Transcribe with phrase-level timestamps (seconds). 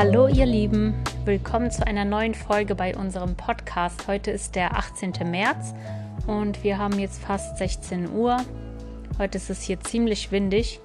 [0.00, 0.94] Hallo ihr Lieben,
[1.24, 4.06] willkommen zu einer neuen Folge bei unserem Podcast.
[4.06, 5.12] Heute ist der 18.
[5.28, 5.74] März
[6.28, 8.36] und wir haben jetzt fast 16 Uhr.
[9.18, 10.78] Heute ist es hier ziemlich windig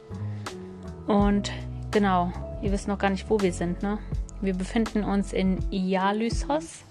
[1.06, 1.52] und
[1.92, 2.34] genau,
[2.64, 3.84] ihr wisst noch gar nicht, wo wir sind.
[3.84, 4.00] Ne?
[4.42, 6.84] Wir befinden uns in Ialysos,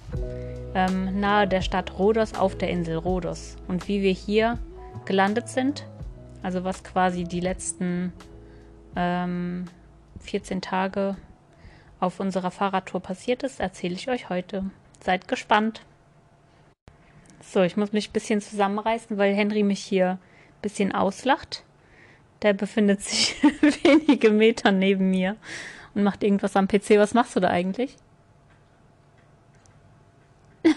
[0.76, 3.56] ähm, nahe der Stadt Rhodos auf der Insel Rhodos.
[3.66, 4.60] Und wie wir hier
[5.06, 5.88] gelandet sind,
[6.44, 8.12] also was quasi die letzten
[8.94, 9.64] ähm,
[10.20, 11.16] 14 Tage
[12.02, 14.64] auf unserer Fahrradtour passiert ist, erzähle ich euch heute.
[15.00, 15.82] Seid gespannt.
[17.40, 20.18] So, ich muss mich ein bisschen zusammenreißen, weil Henry mich hier ein
[20.62, 21.62] bisschen auslacht.
[22.42, 23.36] Der befindet sich
[23.84, 25.36] wenige Meter neben mir
[25.94, 26.96] und macht irgendwas am PC.
[26.96, 27.96] Was machst du da eigentlich?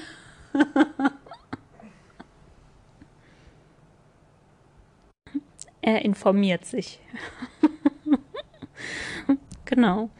[5.82, 7.00] er informiert sich.
[9.66, 10.12] genau.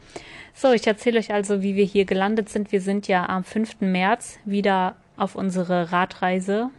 [0.58, 2.72] So, ich erzähle euch also, wie wir hier gelandet sind.
[2.72, 3.82] Wir sind ja am 5.
[3.82, 6.70] März wieder auf unsere Radreise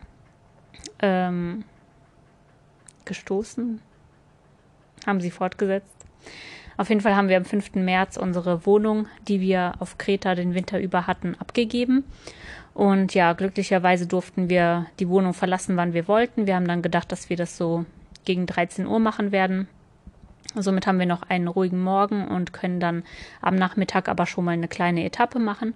[1.00, 1.64] ähm,
[3.05, 3.80] gestoßen.
[5.05, 5.94] Haben sie fortgesetzt.
[6.78, 7.75] Auf jeden Fall haben wir am 5.
[7.75, 12.03] März unsere Wohnung, die wir auf Kreta den Winter über hatten, abgegeben.
[12.73, 16.48] Und ja, glücklicherweise durften wir die Wohnung verlassen, wann wir wollten.
[16.48, 17.86] Wir haben dann gedacht, dass wir das so
[18.25, 19.67] gegen 13 Uhr machen werden.
[20.56, 23.03] Somit haben wir noch einen ruhigen Morgen und können dann
[23.42, 25.73] am Nachmittag aber schon mal eine kleine Etappe machen.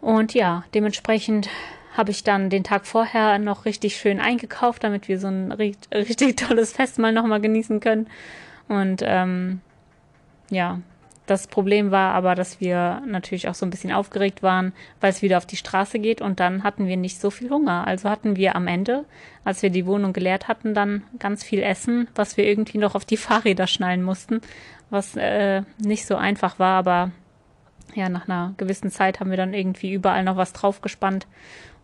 [0.00, 1.48] Und ja, dementsprechend
[1.96, 6.36] habe ich dann den Tag vorher noch richtig schön eingekauft, damit wir so ein richtig
[6.36, 8.08] tolles Fest mal nochmal genießen können.
[8.68, 9.60] Und ähm,
[10.50, 10.80] ja,
[11.26, 15.22] das Problem war aber, dass wir natürlich auch so ein bisschen aufgeregt waren, weil es
[15.22, 17.86] wieder auf die Straße geht und dann hatten wir nicht so viel Hunger.
[17.86, 19.04] Also hatten wir am Ende,
[19.42, 23.06] als wir die Wohnung geleert hatten, dann ganz viel Essen, was wir irgendwie noch auf
[23.06, 24.42] die Fahrräder schnallen mussten,
[24.90, 27.10] was äh, nicht so einfach war, aber
[27.94, 31.26] ja, nach einer gewissen Zeit haben wir dann irgendwie überall noch was draufgespannt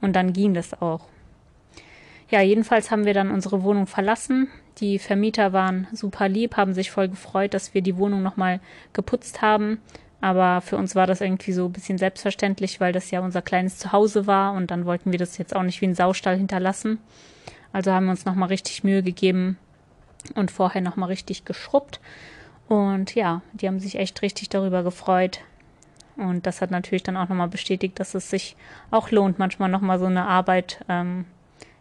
[0.01, 1.07] und dann ging das auch.
[2.31, 4.49] Ja, jedenfalls haben wir dann unsere Wohnung verlassen.
[4.79, 8.61] Die Vermieter waren super lieb, haben sich voll gefreut, dass wir die Wohnung nochmal
[8.93, 9.81] geputzt haben.
[10.21, 13.79] Aber für uns war das irgendwie so ein bisschen selbstverständlich, weil das ja unser kleines
[13.79, 16.99] Zuhause war und dann wollten wir das jetzt auch nicht wie ein Saustall hinterlassen.
[17.73, 19.59] Also haben wir uns nochmal richtig Mühe gegeben
[20.35, 22.01] und vorher nochmal richtig geschrubbt.
[22.69, 25.41] Und ja, die haben sich echt richtig darüber gefreut.
[26.17, 28.57] Und das hat natürlich dann auch nochmal bestätigt, dass es sich
[28.91, 31.25] auch lohnt, manchmal nochmal so eine Arbeit ähm,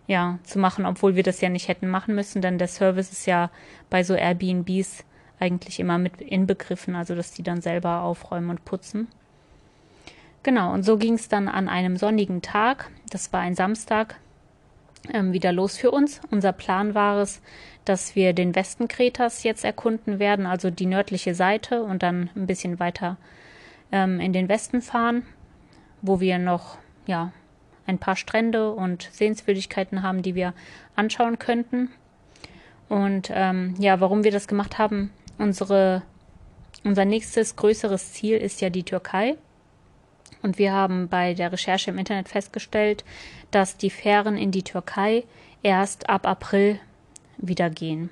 [0.10, 3.28] ja, zu machen, obwohl wir das ja nicht hätten machen müssen, denn der Service ist
[3.28, 3.52] ja
[3.92, 5.06] bei so Airbnbs
[5.40, 9.08] eigentlich immer mit inbegriffen, also dass die dann selber aufräumen und putzen.
[10.42, 14.16] Genau, und so ging es dann an einem sonnigen Tag, das war ein Samstag,
[15.14, 16.22] ähm, wieder los für uns.
[16.32, 17.40] Unser Plan war es,
[17.86, 22.48] dass wir den Westen Kretas jetzt erkunden werden, also die nördliche Seite und dann ein
[22.48, 23.18] bisschen weiter
[23.92, 25.22] ähm, in den Westen fahren,
[26.02, 27.32] wo wir noch ja
[27.90, 30.54] ein paar Strände und Sehenswürdigkeiten haben, die wir
[30.96, 31.90] anschauen könnten.
[32.88, 36.04] Und ähm, ja, warum wir das gemacht haben, unsere,
[36.84, 39.36] unser nächstes größeres Ziel ist ja die Türkei.
[40.42, 43.04] Und wir haben bei der Recherche im Internet festgestellt,
[43.52, 45.26] dass die Fähren in die Türkei
[45.64, 46.80] erst ab April
[47.38, 48.10] wieder gehen.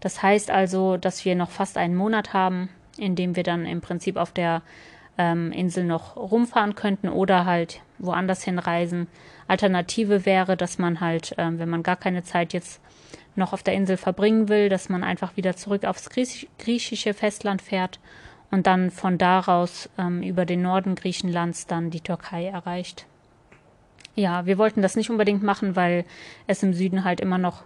[0.00, 3.80] Das heißt also, dass wir noch fast einen Monat haben, in dem wir dann im
[3.80, 4.62] Prinzip auf der
[5.18, 9.06] ähm, Insel noch rumfahren könnten oder halt woanders hinreisen.
[9.48, 12.80] Alternative wäre, dass man halt, ähm, wenn man gar keine Zeit jetzt
[13.34, 18.00] noch auf der Insel verbringen will, dass man einfach wieder zurück aufs griechische Festland fährt
[18.50, 23.06] und dann von daraus ähm, über den Norden Griechenlands dann die Türkei erreicht.
[24.14, 26.04] Ja, wir wollten das nicht unbedingt machen, weil
[26.46, 27.64] es im Süden halt immer noch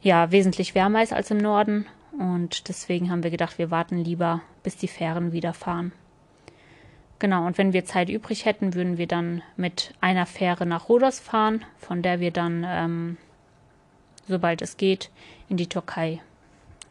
[0.00, 1.86] ja wesentlich wärmer ist als im Norden
[2.18, 5.92] und deswegen haben wir gedacht, wir warten lieber, bis die Fähren wieder fahren.
[7.24, 11.20] Genau, und wenn wir Zeit übrig hätten, würden wir dann mit einer Fähre nach Rhodos
[11.20, 13.16] fahren, von der wir dann, ähm,
[14.28, 15.08] sobald es geht,
[15.48, 16.20] in die Türkei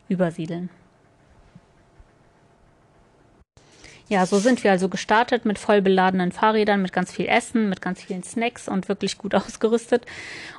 [0.09, 0.71] übersiedeln.
[4.09, 7.83] Ja, so sind wir also gestartet mit voll beladenen Fahrrädern, mit ganz viel Essen, mit
[7.83, 10.03] ganz vielen Snacks und wirklich gut ausgerüstet.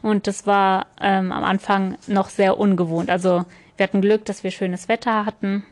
[0.02, 3.10] Und das war ähm, am Anfang noch sehr ungewohnt.
[3.10, 3.44] Also
[3.76, 5.64] wir hatten Glück, dass wir schönes Wetter hatten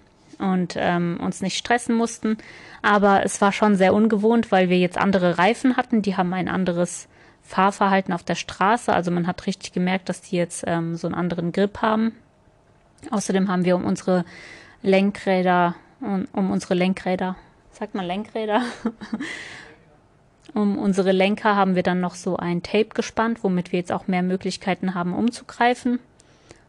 [0.43, 2.37] und ähm, uns nicht stressen mussten.
[2.83, 6.03] Aber es war schon sehr ungewohnt, weil wir jetzt andere Reifen hatten.
[6.03, 7.09] Die haben ein anderes
[7.43, 8.93] Fahrverhalten auf der Straße.
[8.93, 12.12] Also man hat richtig gemerkt, dass die jetzt ähm, so einen anderen Grip haben.
[13.11, 14.25] Außerdem haben wir um unsere
[14.83, 17.37] Lenkräder, um, unsere Lenkräder,
[17.71, 18.62] sagt man Lenkräder?
[20.55, 24.06] um unsere Lenker haben wir dann noch so ein Tape gespannt, womit wir jetzt auch
[24.06, 25.99] mehr Möglichkeiten haben umzugreifen.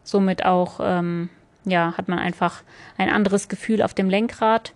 [0.02, 1.30] Somit auch ähm,
[1.64, 2.62] ja, hat man einfach
[2.96, 4.72] ein anderes Gefühl auf dem Lenkrad.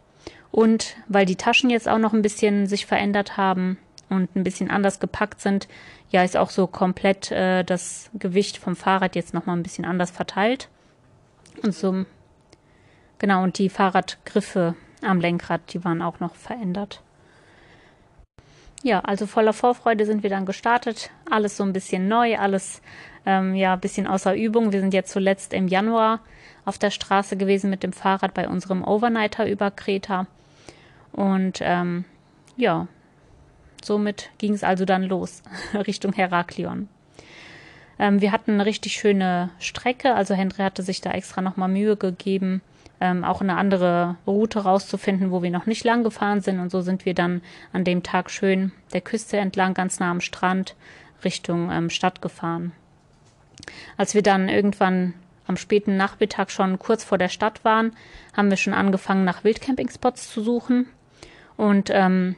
[0.50, 4.70] Und weil die Taschen jetzt auch noch ein bisschen sich verändert haben und ein bisschen
[4.70, 5.68] anders gepackt sind,
[6.10, 10.10] ja, ist auch so komplett äh, das Gewicht vom Fahrrad jetzt nochmal ein bisschen anders
[10.10, 10.68] verteilt.
[11.62, 12.06] Und so,
[13.18, 17.02] genau, und die Fahrradgriffe am Lenkrad, die waren auch noch verändert.
[18.82, 21.10] Ja, also voller Vorfreude sind wir dann gestartet.
[21.28, 22.80] Alles so ein bisschen neu, alles
[23.26, 24.72] ähm, ja ein bisschen außer Übung.
[24.72, 26.20] Wir sind jetzt zuletzt im Januar
[26.68, 30.26] auf der Straße gewesen mit dem Fahrrad bei unserem Overnighter über Kreta.
[31.12, 32.04] Und ähm,
[32.56, 32.86] ja,
[33.82, 35.42] somit ging es also dann los
[35.74, 36.88] Richtung Heraklion.
[37.98, 41.96] Ähm, wir hatten eine richtig schöne Strecke, also Henry hatte sich da extra nochmal Mühe
[41.96, 42.60] gegeben,
[43.00, 46.60] ähm, auch eine andere Route rauszufinden, wo wir noch nicht lang gefahren sind.
[46.60, 47.40] Und so sind wir dann
[47.72, 50.76] an dem Tag schön der Küste entlang, ganz nah am Strand,
[51.24, 52.72] Richtung ähm, Stadt gefahren.
[53.96, 55.14] Als wir dann irgendwann
[55.48, 57.92] am späten Nachmittag schon kurz vor der Stadt waren,
[58.36, 60.86] haben wir schon angefangen, nach Wildcampingspots zu suchen.
[61.56, 62.36] Und ähm,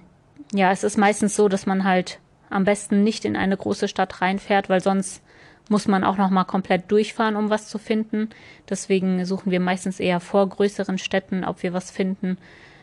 [0.52, 2.18] ja, es ist meistens so, dass man halt
[2.48, 5.22] am besten nicht in eine große Stadt reinfährt, weil sonst
[5.68, 8.30] muss man auch noch mal komplett durchfahren, um was zu finden.
[8.68, 12.38] Deswegen suchen wir meistens eher vor größeren Städten, ob wir was finden,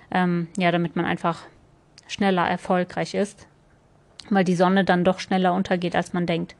[0.10, 1.42] ähm, ja, damit man einfach
[2.08, 3.46] schneller erfolgreich ist,
[4.30, 6.56] weil die Sonne dann doch schneller untergeht, als man denkt.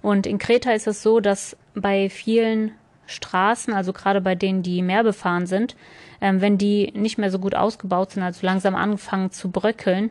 [0.00, 2.72] Und in Kreta ist es so, dass bei vielen
[3.08, 5.74] Straßen, also gerade bei denen, die mehr befahren sind,
[6.20, 10.10] ähm, wenn die nicht mehr so gut ausgebaut sind, also langsam anfangen zu bröckeln,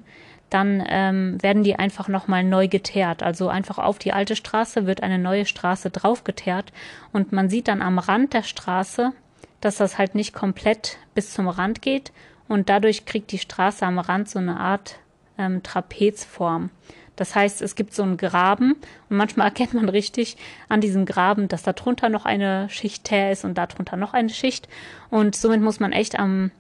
[0.50, 3.22] dann ähm, werden die einfach nochmal neu geteert.
[3.22, 6.72] Also einfach auf die alte Straße wird eine neue Straße draufgeteert
[7.12, 9.12] und man sieht dann am Rand der Straße,
[9.62, 12.12] dass das halt nicht komplett bis zum Rand geht
[12.48, 15.00] und dadurch kriegt die Straße am Rand so eine Art
[15.38, 16.70] ähm, Trapezform.
[17.18, 18.74] Das heißt, es gibt so einen Graben
[19.10, 20.38] und manchmal erkennt man richtig
[20.70, 24.30] an diesem Graben, dass da drunter noch eine Schicht Teer ist und darunter noch eine
[24.30, 24.70] Schicht.
[25.10, 26.52] Und somit muss man echt am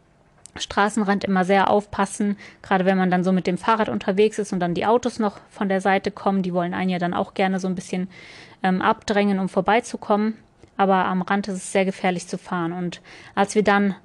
[0.57, 4.59] Straßenrand immer sehr aufpassen, gerade wenn man dann so mit dem Fahrrad unterwegs ist und
[4.59, 7.59] dann die Autos noch von der Seite kommen, die wollen einen ja dann auch gerne
[7.59, 8.09] so ein bisschen
[8.63, 10.35] ähm, abdrängen, um vorbeizukommen.
[10.75, 12.73] Aber am Rand ist es sehr gefährlich zu fahren.
[12.73, 13.01] Und
[13.35, 13.95] als wir dann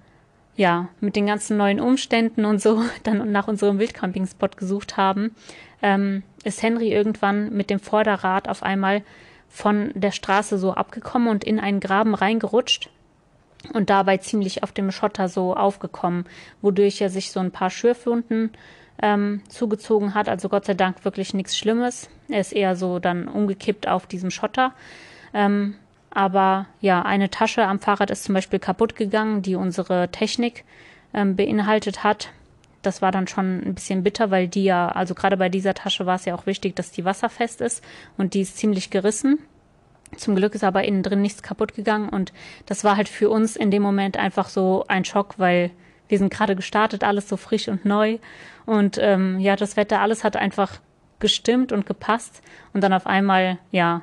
[0.57, 5.35] ja mit den ganzen neuen Umständen und so dann nach unserem Wildcamping-Spot gesucht haben,
[5.83, 9.03] ähm, ist Henry irgendwann mit dem Vorderrad auf einmal
[9.49, 12.91] von der Straße so abgekommen und in einen Graben reingerutscht
[13.73, 16.25] und dabei ziemlich auf dem Schotter so aufgekommen,
[16.63, 18.51] wodurch er sich so ein paar Schürfwunden
[19.01, 20.29] ähm, zugezogen hat.
[20.29, 22.09] Also Gott sei Dank wirklich nichts Schlimmes.
[22.29, 24.73] Er ist eher so dann umgekippt auf diesem Schotter.
[25.35, 25.77] Ähm,
[26.11, 30.65] aber ja, eine Tasche am Fahrrad ist zum Beispiel kaputt gegangen, die unsere Technik
[31.15, 32.31] ähm, beinhaltet hat
[32.83, 36.07] das war dann schon ein bisschen bitter, weil die ja, also gerade bei dieser Tasche
[36.07, 37.83] war es ja auch wichtig, dass die wasserfest ist
[38.19, 39.39] und die ist ziemlich gerissen.
[40.17, 42.33] Zum Glück ist aber innen drin nichts kaputt gegangen und
[42.67, 45.71] das war halt für uns in dem Moment einfach so ein Schock, weil
[46.09, 48.19] wir sind gerade gestartet, alles so frisch und neu
[48.67, 50.81] und ähm, ja, das Wetter, alles hat einfach
[51.19, 52.43] gestimmt und gepasst
[52.75, 54.03] und dann auf einmal, ja,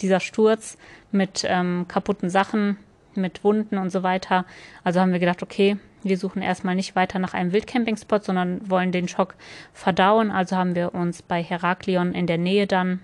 [0.00, 0.76] dieser Sturz
[1.12, 2.78] mit ähm, kaputten Sachen,
[3.14, 4.44] mit Wunden und so weiter.
[4.82, 8.92] Also haben wir gedacht, okay, wir suchen erstmal nicht weiter nach einem Wildcampingspot, sondern wollen
[8.92, 9.34] den Schock
[9.72, 10.30] verdauen.
[10.30, 13.00] Also haben wir uns bei Heraklion in der Nähe dann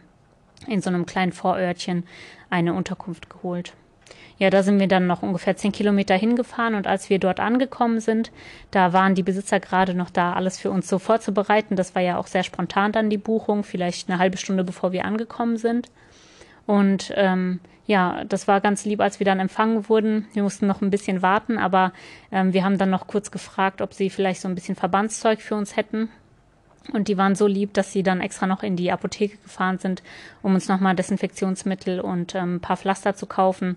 [0.67, 2.05] in so einem kleinen Vorörtchen
[2.51, 3.73] eine Unterkunft geholt.
[4.39, 8.01] Ja, da sind wir dann noch ungefähr zehn Kilometer hingefahren und als wir dort angekommen
[8.01, 8.33] sind,
[8.71, 11.77] da waren die Besitzer gerade noch da, alles für uns so vorzubereiten.
[11.77, 15.05] Das war ja auch sehr spontan dann die Buchung, vielleicht eine halbe Stunde bevor wir
[15.05, 15.91] angekommen sind.
[16.67, 20.29] Und ähm, ja, das war ganz lieb, als wir dann empfangen wurden.
[20.33, 21.93] Wir mussten noch ein bisschen warten, aber
[22.31, 25.57] ähm, wir haben dann noch kurz gefragt, ob sie vielleicht so ein bisschen Verbandszeug für
[25.57, 26.09] uns hätten.
[26.93, 30.05] Und die waren so lieb, dass sie dann extra noch in die Apotheke gefahren sind,
[30.41, 33.77] um uns nochmal Desinfektionsmittel und ähm, ein paar Pflaster zu kaufen.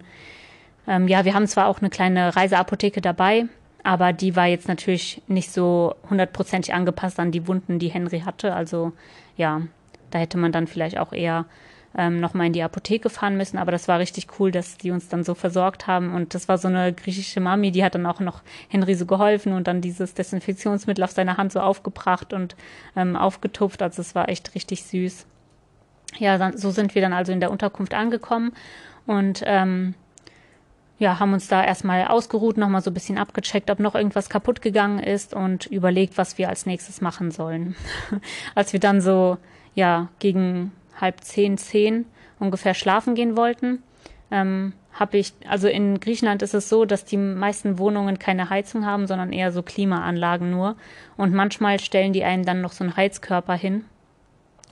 [0.87, 3.47] Ähm, ja, wir haben zwar auch eine kleine Reiseapotheke dabei,
[3.81, 8.53] aber die war jetzt natürlich nicht so hundertprozentig angepasst an die Wunden, die Henry hatte.
[8.53, 8.91] Also
[9.37, 9.63] ja,
[10.11, 11.45] da hätte man dann vielleicht auch eher
[11.97, 13.57] ähm, nochmal in die Apotheke fahren müssen.
[13.57, 16.13] Aber das war richtig cool, dass die uns dann so versorgt haben.
[16.13, 19.53] Und das war so eine griechische Mami, die hat dann auch noch Henry so geholfen
[19.53, 22.55] und dann dieses Desinfektionsmittel auf seiner Hand so aufgebracht und
[22.95, 23.81] ähm, aufgetupft.
[23.81, 25.25] Also es war echt richtig süß.
[26.19, 28.53] Ja, dann, so sind wir dann also in der Unterkunft angekommen
[29.07, 29.95] und ähm,
[30.99, 34.61] ja, haben uns da erstmal ausgeruht, nochmal so ein bisschen abgecheckt, ob noch irgendwas kaputt
[34.61, 37.75] gegangen ist und überlegt, was wir als nächstes machen sollen.
[38.55, 39.37] als wir dann so,
[39.73, 40.71] ja, gegen
[41.03, 42.05] halb zehn, zehn
[42.39, 43.83] ungefähr schlafen gehen wollten,
[44.31, 48.85] ähm, habe ich, also in Griechenland ist es so, dass die meisten Wohnungen keine Heizung
[48.85, 50.75] haben, sondern eher so Klimaanlagen nur.
[51.17, 53.85] Und manchmal stellen die einen dann noch so einen Heizkörper hin.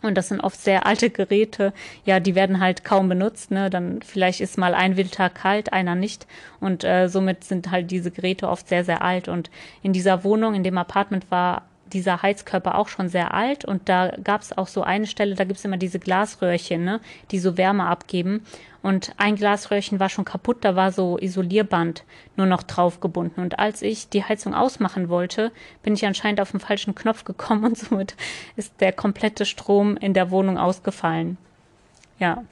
[0.04, 1.74] Und das sind oft sehr alte Geräte.
[2.06, 3.52] Ja, die werden halt kaum benutzt.
[3.52, 3.70] Ne?
[3.70, 6.26] Dann vielleicht ist mal ein Winter kalt, einer nicht.
[6.60, 9.28] Und äh, somit sind halt diese Geräte oft sehr, sehr alt.
[9.28, 9.52] Und
[9.84, 14.12] in dieser Wohnung, in dem Apartment war dieser Heizkörper auch schon sehr alt und da
[14.24, 17.58] gab es auch so eine Stelle, da gibt es immer diese Glasröhrchen, ne, die so
[17.58, 18.44] Wärme abgeben.
[18.84, 22.04] Und ein Glasröhrchen war schon kaputt, da war so Isolierband
[22.36, 23.42] nur noch drauf gebunden.
[23.42, 25.52] Und als ich die Heizung ausmachen wollte,
[25.84, 28.16] bin ich anscheinend auf den falschen Knopf gekommen und somit
[28.56, 31.38] ist der komplette Strom in der Wohnung ausgefallen.
[32.18, 32.44] Ja,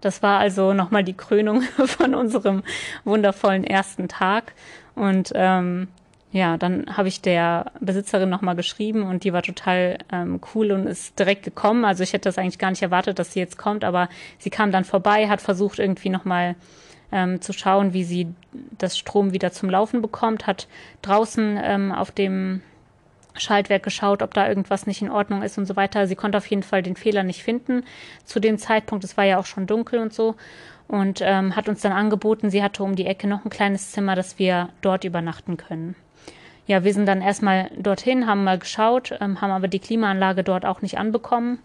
[0.00, 2.62] das war also nochmal die Krönung von unserem
[3.04, 4.52] wundervollen ersten Tag.
[4.94, 5.88] Und ähm,
[6.34, 10.88] ja, dann habe ich der Besitzerin nochmal geschrieben und die war total ähm, cool und
[10.88, 11.84] ist direkt gekommen.
[11.84, 14.72] Also ich hätte das eigentlich gar nicht erwartet, dass sie jetzt kommt, aber sie kam
[14.72, 16.56] dann vorbei, hat versucht irgendwie nochmal
[17.12, 18.26] ähm, zu schauen, wie sie
[18.76, 20.66] das Strom wieder zum Laufen bekommt, hat
[21.02, 22.62] draußen ähm, auf dem
[23.36, 26.08] Schaltwerk geschaut, ob da irgendwas nicht in Ordnung ist und so weiter.
[26.08, 27.84] Sie konnte auf jeden Fall den Fehler nicht finden
[28.24, 29.04] zu dem Zeitpunkt.
[29.04, 30.34] Es war ja auch schon dunkel und so.
[30.88, 34.16] Und ähm, hat uns dann angeboten, sie hatte um die Ecke noch ein kleines Zimmer,
[34.16, 35.94] dass wir dort übernachten können
[36.66, 40.64] ja, wir sind dann erstmal dorthin, haben mal geschaut, ähm, haben aber die Klimaanlage dort
[40.64, 41.58] auch nicht anbekommen.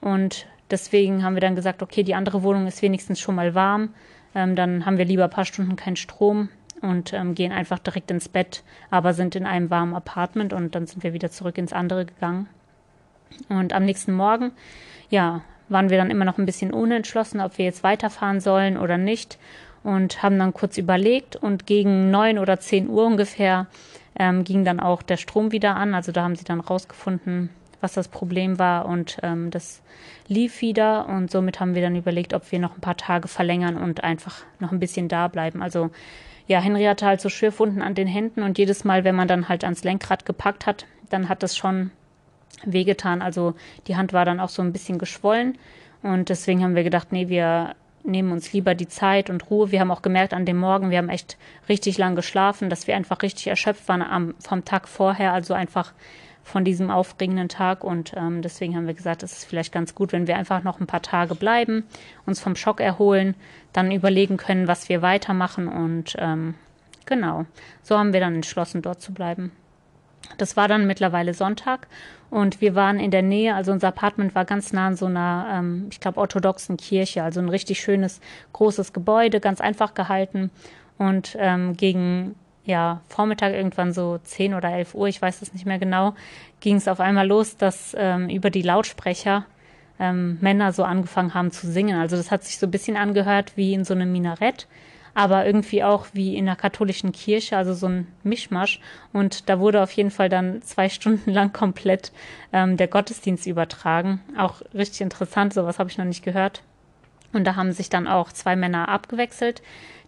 [0.00, 3.90] Und deswegen haben wir dann gesagt, okay, die andere Wohnung ist wenigstens schon mal warm.
[4.34, 6.48] Ähm, dann haben wir lieber ein paar Stunden keinen Strom
[6.80, 10.86] und ähm, gehen einfach direkt ins Bett, aber sind in einem warmen Apartment und dann
[10.86, 12.48] sind wir wieder zurück ins andere gegangen.
[13.48, 14.52] Und am nächsten Morgen,
[15.10, 18.96] ja, waren wir dann immer noch ein bisschen unentschlossen, ob wir jetzt weiterfahren sollen oder
[18.96, 19.38] nicht
[19.82, 23.66] und haben dann kurz überlegt und gegen neun oder zehn Uhr ungefähr
[24.18, 25.94] ähm, ging dann auch der Strom wieder an.
[25.94, 29.82] Also da haben sie dann rausgefunden, was das Problem war und ähm, das
[30.26, 33.76] lief wieder und somit haben wir dann überlegt, ob wir noch ein paar Tage verlängern
[33.76, 35.62] und einfach noch ein bisschen da bleiben.
[35.62, 35.90] Also
[36.48, 39.48] ja, Henry hatte halt so Schürfwunden an den Händen und jedes Mal, wenn man dann
[39.48, 41.90] halt ans Lenkrad gepackt hat, dann hat das schon
[42.64, 43.22] wehgetan.
[43.22, 43.54] Also
[43.86, 45.56] die Hand war dann auch so ein bisschen geschwollen
[46.02, 49.70] und deswegen haben wir gedacht, nee, wir nehmen uns lieber die Zeit und Ruhe.
[49.70, 51.36] Wir haben auch gemerkt an dem Morgen, wir haben echt
[51.68, 55.92] richtig lang geschlafen, dass wir einfach richtig erschöpft waren am, vom Tag vorher, also einfach
[56.48, 57.84] von diesem aufregenden Tag.
[57.84, 60.80] Und ähm, deswegen haben wir gesagt, es ist vielleicht ganz gut, wenn wir einfach noch
[60.80, 61.84] ein paar Tage bleiben,
[62.26, 63.34] uns vom Schock erholen,
[63.72, 65.68] dann überlegen können, was wir weitermachen.
[65.68, 66.54] Und ähm,
[67.06, 67.44] genau,
[67.82, 69.52] so haben wir dann entschlossen, dort zu bleiben.
[70.36, 71.88] Das war dann mittlerweile Sonntag
[72.30, 75.48] und wir waren in der Nähe, also unser Apartment war ganz nah an so einer,
[75.50, 78.20] ähm, ich glaube, orthodoxen Kirche, also ein richtig schönes,
[78.52, 80.50] großes Gebäude, ganz einfach gehalten.
[80.98, 85.64] Und ähm, gegen ja, Vormittag irgendwann so 10 oder 11 Uhr, ich weiß es nicht
[85.64, 86.14] mehr genau,
[86.60, 89.46] ging es auf einmal los, dass ähm, über die Lautsprecher
[89.98, 91.98] ähm, Männer so angefangen haben zu singen.
[91.98, 94.66] Also das hat sich so ein bisschen angehört wie in so einem Minarett
[95.18, 98.78] aber irgendwie auch wie in der katholischen Kirche, also so ein Mischmasch.
[99.12, 102.12] Und da wurde auf jeden Fall dann zwei Stunden lang komplett
[102.52, 104.20] ähm, der Gottesdienst übertragen.
[104.36, 106.62] Auch richtig interessant, sowas habe ich noch nicht gehört.
[107.32, 109.60] Und da haben sich dann auch zwei Männer abgewechselt,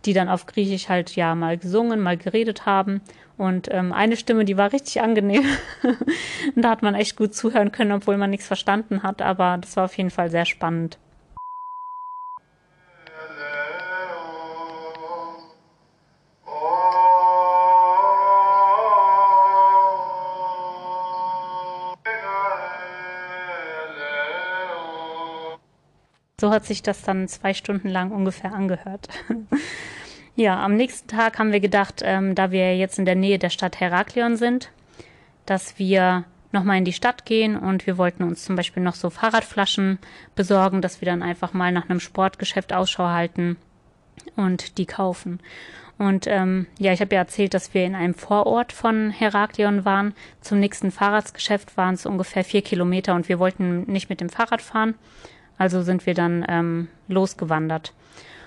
[0.05, 3.01] die dann auf Griechisch halt ja mal gesungen, mal geredet haben.
[3.37, 5.45] Und ähm, eine Stimme, die war richtig angenehm.
[6.55, 9.23] und da hat man echt gut zuhören können, obwohl man nichts verstanden hat.
[9.23, 10.99] Aber das war auf jeden Fall sehr spannend.
[26.41, 29.11] So hat sich das dann zwei Stunden lang ungefähr angehört.
[30.37, 33.51] ja, am nächsten Tag haben wir gedacht, ähm, da wir jetzt in der Nähe der
[33.51, 34.71] Stadt Heraklion sind,
[35.45, 39.11] dass wir nochmal in die Stadt gehen und wir wollten uns zum Beispiel noch so
[39.11, 39.99] Fahrradflaschen
[40.35, 43.59] besorgen, dass wir dann einfach mal nach einem Sportgeschäft Ausschau halten
[44.35, 45.41] und die kaufen.
[45.99, 50.15] Und ähm, ja, ich habe ja erzählt, dass wir in einem Vorort von Heraklion waren.
[50.41, 54.63] Zum nächsten Fahrradsgeschäft waren es ungefähr vier Kilometer und wir wollten nicht mit dem Fahrrad
[54.63, 54.95] fahren,
[55.61, 57.93] also sind wir dann ähm, losgewandert.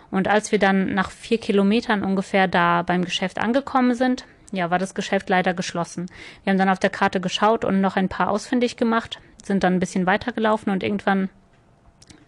[0.10, 4.80] Und als wir dann nach vier Kilometern ungefähr da beim Geschäft angekommen sind, ja, war
[4.80, 6.08] das Geschäft leider geschlossen.
[6.44, 9.76] Wir haben dann auf der Karte geschaut und noch ein paar ausfindig gemacht, sind dann
[9.76, 11.30] ein bisschen weitergelaufen und irgendwann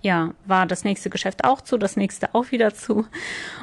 [0.02, 3.08] ja, war das nächste Geschäft auch zu, das nächste auch wieder zu.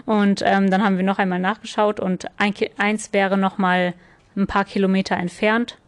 [0.06, 3.94] Und ähm, dann haben wir noch einmal nachgeschaut und ein, eins wäre noch mal
[4.36, 5.78] ein paar Kilometer entfernt.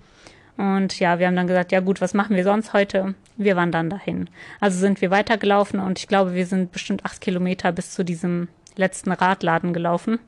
[0.57, 3.15] Und ja, wir haben dann gesagt, ja gut, was machen wir sonst heute?
[3.37, 4.31] Wir wandern dahin.
[4.61, 8.49] Also sind wir weitergelaufen und ich glaube, wir sind bestimmt acht Kilometer bis zu diesem
[8.77, 10.21] letzten Radladen gelaufen.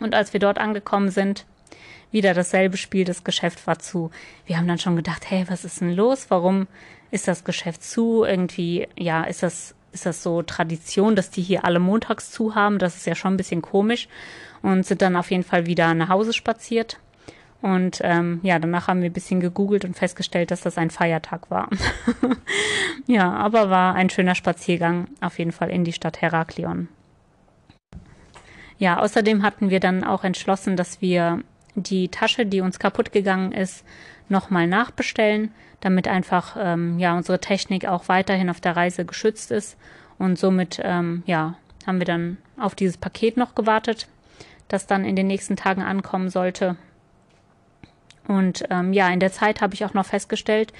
[0.00, 1.44] Und als wir dort angekommen sind,
[2.10, 4.10] wieder dasselbe Spiel, das Geschäft war zu.
[4.46, 6.26] Wir haben dann schon gedacht, hey, was ist denn los?
[6.28, 6.66] Warum
[7.10, 8.24] ist das Geschäft zu?
[8.24, 12.78] Irgendwie, ja, ist das, ist das so Tradition, dass die hier alle montags zu haben?
[12.78, 14.08] Das ist ja schon ein bisschen komisch.
[14.62, 16.98] Und sind dann auf jeden Fall wieder nach Hause spaziert.
[17.62, 21.50] Und ähm, ja, danach haben wir ein bisschen gegoogelt und festgestellt, dass das ein Feiertag
[21.50, 21.68] war.
[23.06, 26.88] ja, aber war ein schöner Spaziergang auf jeden Fall in die Stadt Heraklion.
[28.78, 31.42] Ja, außerdem hatten wir dann auch entschlossen, dass wir
[31.74, 33.84] die Tasche, die uns kaputt gegangen ist,
[34.30, 39.76] nochmal nachbestellen, damit einfach ähm, ja unsere Technik auch weiterhin auf der Reise geschützt ist.
[40.18, 44.08] Und somit ähm, ja haben wir dann auf dieses Paket noch gewartet,
[44.68, 46.76] das dann in den nächsten Tagen ankommen sollte.
[48.28, 50.72] Und ähm, ja, in der Zeit habe ich auch noch festgestellt,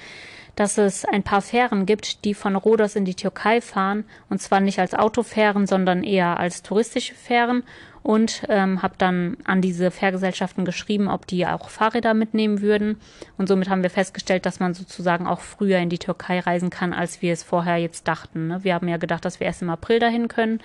[0.55, 4.05] dass es ein paar Fähren gibt, die von Rhodos in die Türkei fahren.
[4.29, 7.63] Und zwar nicht als Autofähren, sondern eher als touristische Fähren.
[8.03, 12.99] Und ähm, habe dann an diese Fährgesellschaften geschrieben, ob die auch Fahrräder mitnehmen würden.
[13.37, 16.93] Und somit haben wir festgestellt, dass man sozusagen auch früher in die Türkei reisen kann,
[16.93, 18.47] als wir es vorher jetzt dachten.
[18.47, 18.63] Ne?
[18.63, 20.61] Wir haben ja gedacht, dass wir erst im April dahin können.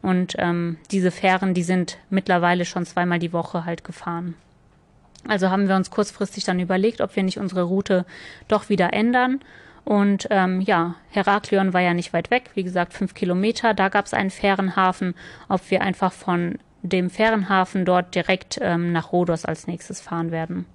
[0.00, 4.34] Und ähm, diese Fähren, die sind mittlerweile schon zweimal die Woche halt gefahren.
[5.26, 8.06] Also haben wir uns kurzfristig dann überlegt, ob wir nicht unsere Route
[8.46, 9.40] doch wieder ändern.
[9.84, 13.74] Und ähm, ja, Heraklion war ja nicht weit weg, wie gesagt, fünf Kilometer.
[13.74, 15.14] Da gab es einen Fährenhafen,
[15.48, 20.66] ob wir einfach von dem Fährenhafen dort direkt ähm, nach Rhodos als nächstes fahren werden.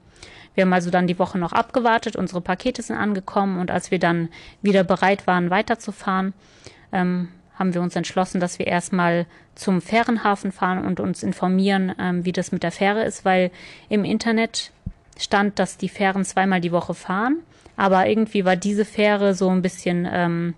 [0.55, 3.99] Wir haben also dann die Woche noch abgewartet, unsere Pakete sind angekommen und als wir
[3.99, 4.29] dann
[4.61, 6.33] wieder bereit waren, weiterzufahren,
[6.91, 12.25] ähm, haben wir uns entschlossen, dass wir erstmal zum Fährenhafen fahren und uns informieren, ähm,
[12.25, 13.51] wie das mit der Fähre ist, weil
[13.89, 14.71] im Internet
[15.19, 17.37] stand, dass die Fähren zweimal die Woche fahren,
[17.77, 20.53] aber irgendwie war diese Fähre so ein bisschen ähm,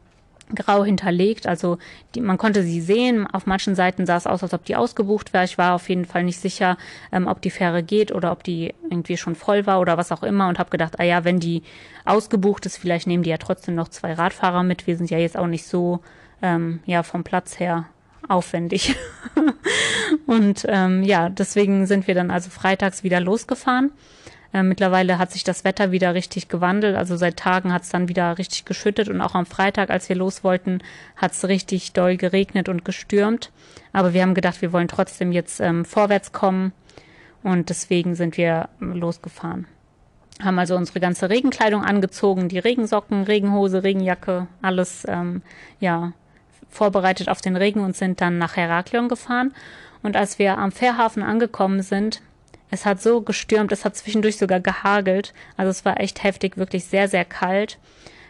[0.54, 1.48] grau hinterlegt.
[1.48, 1.78] Also
[2.14, 3.26] die, man konnte sie sehen.
[3.26, 5.46] Auf manchen Seiten sah es aus, als ob die ausgebucht wäre.
[5.46, 6.78] Ich war auf jeden Fall nicht sicher,
[7.12, 10.24] ähm, ob die Fähre geht oder ob die irgendwie schon voll war oder was auch
[10.24, 11.64] immer und habe gedacht, ah ja, wenn die
[12.04, 14.88] ausgebucht ist, vielleicht nehmen die ja trotzdem noch zwei Radfahrer mit.
[14.88, 16.02] Wir sind ja jetzt auch nicht so
[16.46, 17.86] ähm, ja vom Platz her
[18.28, 18.96] aufwendig.
[20.26, 23.92] und ähm, ja, deswegen sind wir dann also freitags wieder losgefahren.
[24.54, 26.96] Äh, mittlerweile hat sich das Wetter wieder richtig gewandelt.
[26.96, 30.16] Also seit Tagen hat es dann wieder richtig geschüttet und auch am Freitag, als wir
[30.16, 30.80] los wollten,
[31.16, 33.52] hat es richtig doll geregnet und gestürmt.
[33.92, 36.74] Aber wir haben gedacht, wir wollen trotzdem jetzt ähm, vorwärts kommen
[37.44, 39.68] und deswegen sind wir losgefahren.
[40.42, 45.42] Haben also unsere ganze Regenkleidung angezogen, die Regensocken, Regenhose, Regenjacke, alles ähm,
[45.80, 46.12] ja
[46.76, 49.54] vorbereitet auf den Regen und sind dann nach Heraklion gefahren.
[50.04, 52.22] Und als wir am Fährhafen angekommen sind,
[52.72, 55.34] es hat so gestürmt, es hat zwischendurch sogar gehagelt.
[55.58, 57.78] Also es war echt heftig, wirklich sehr, sehr kalt.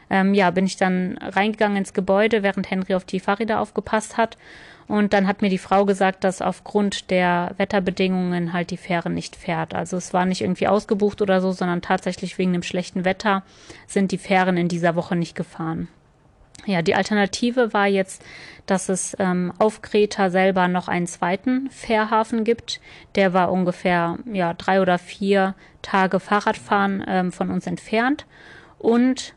[0.09, 4.37] Ähm, ja, bin ich dann reingegangen ins Gebäude, während Henry auf die Fahrräder aufgepasst hat.
[4.87, 9.35] Und dann hat mir die Frau gesagt, dass aufgrund der Wetterbedingungen halt die Fähre nicht
[9.35, 9.73] fährt.
[9.73, 13.43] Also es war nicht irgendwie ausgebucht oder so, sondern tatsächlich wegen dem schlechten Wetter
[13.87, 15.87] sind die Fähren in dieser Woche nicht gefahren.
[16.65, 18.23] Ja, die Alternative war jetzt,
[18.65, 22.81] dass es ähm, auf Kreta selber noch einen zweiten Fährhafen gibt.
[23.15, 28.25] Der war ungefähr ja, drei oder vier Tage Fahrradfahren ähm, von uns entfernt.
[28.79, 29.35] Und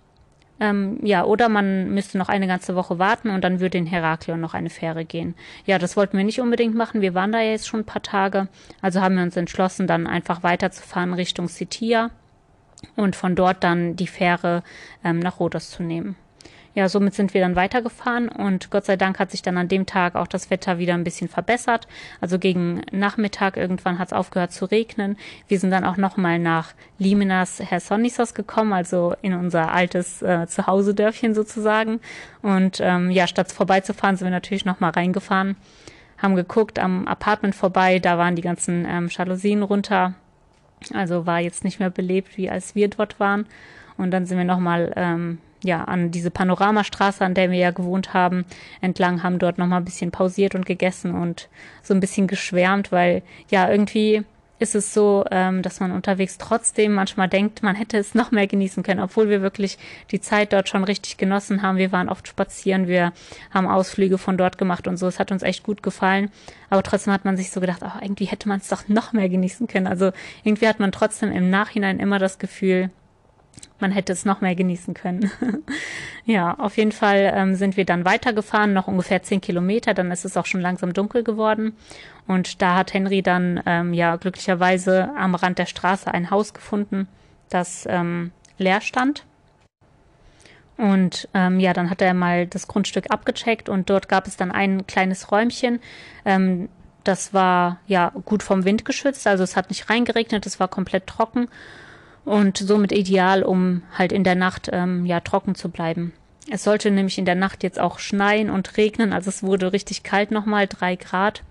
[0.61, 4.41] ähm, ja, oder man müsste noch eine ganze Woche warten und dann würde in Heraklion
[4.41, 5.35] noch eine Fähre gehen.
[5.67, 7.01] Ja, das wollten wir nicht unbedingt machen.
[7.01, 8.49] Wir waren da jetzt schon ein paar Tage.
[8.81, 12.11] Also haben wir uns entschlossen, dann einfach weiterzufahren Richtung Sitia
[12.97, 14.63] und von dort dann die Fähre
[15.05, 16.17] ähm, nach Rhodos zu nehmen
[16.75, 19.87] ja, somit sind wir dann weitergefahren und Gott sei Dank hat sich dann an dem
[19.87, 21.89] Tag auch das Wetter wieder ein bisschen verbessert.
[22.21, 25.17] Also gegen Nachmittag irgendwann hat es aufgehört zu regnen.
[25.49, 31.35] Wir sind dann auch nochmal nach Liminas Hersonisos gekommen, also in unser altes äh, Zuhause-Dörfchen
[31.35, 32.01] sozusagen.
[32.43, 35.57] Und ähm, ja, statt vorbeizufahren, sind wir natürlich nochmal reingefahren,
[36.19, 40.15] haben geguckt am Apartment vorbei, da waren die ganzen ähm, Jalousien runter.
[40.95, 43.47] Also war jetzt nicht mehr belebt, wie als wir dort waren.
[43.97, 48.15] Und dann sind wir nochmal ähm, ja, an diese Panoramastraße, an der wir ja gewohnt
[48.15, 48.45] haben,
[48.81, 51.49] entlang, haben dort nochmal ein bisschen pausiert und gegessen und
[51.83, 54.25] so ein bisschen geschwärmt, weil ja, irgendwie
[54.59, 58.47] ist es so, ähm, dass man unterwegs trotzdem manchmal denkt, man hätte es noch mehr
[58.47, 59.79] genießen können, obwohl wir wirklich
[60.11, 61.79] die Zeit dort schon richtig genossen haben.
[61.79, 63.13] Wir waren oft spazieren, wir
[63.53, 65.07] haben Ausflüge von dort gemacht und so.
[65.07, 66.31] Es hat uns echt gut gefallen.
[66.71, 69.29] Aber trotzdem hat man sich so gedacht, oh, irgendwie hätte man es doch noch mehr
[69.29, 69.87] genießen können.
[69.87, 70.11] Also
[70.43, 72.91] irgendwie hat man trotzdem im Nachhinein immer das Gefühl,
[73.81, 75.31] man hätte es noch mehr genießen können.
[76.25, 80.25] ja, auf jeden Fall ähm, sind wir dann weitergefahren, noch ungefähr zehn Kilometer, dann ist
[80.25, 81.77] es auch schon langsam dunkel geworden.
[82.27, 87.09] Und da hat Henry dann ähm, ja glücklicherweise am Rand der Straße ein Haus gefunden,
[87.49, 89.25] das ähm, leer stand.
[90.77, 94.53] Und ähm, ja, dann hat er mal das Grundstück abgecheckt und dort gab es dann
[94.53, 95.81] ein kleines Räumchen.
[96.25, 96.69] Ähm,
[97.03, 101.07] das war ja gut vom Wind geschützt, also es hat nicht reingeregnet, es war komplett
[101.07, 101.49] trocken
[102.29, 106.13] und somit ideal, um halt in der Nacht ähm, ja trocken zu bleiben.
[106.51, 110.03] Es sollte nämlich in der Nacht jetzt auch schneien und regnen, also es wurde richtig
[110.03, 111.43] kalt nochmal, drei Grad.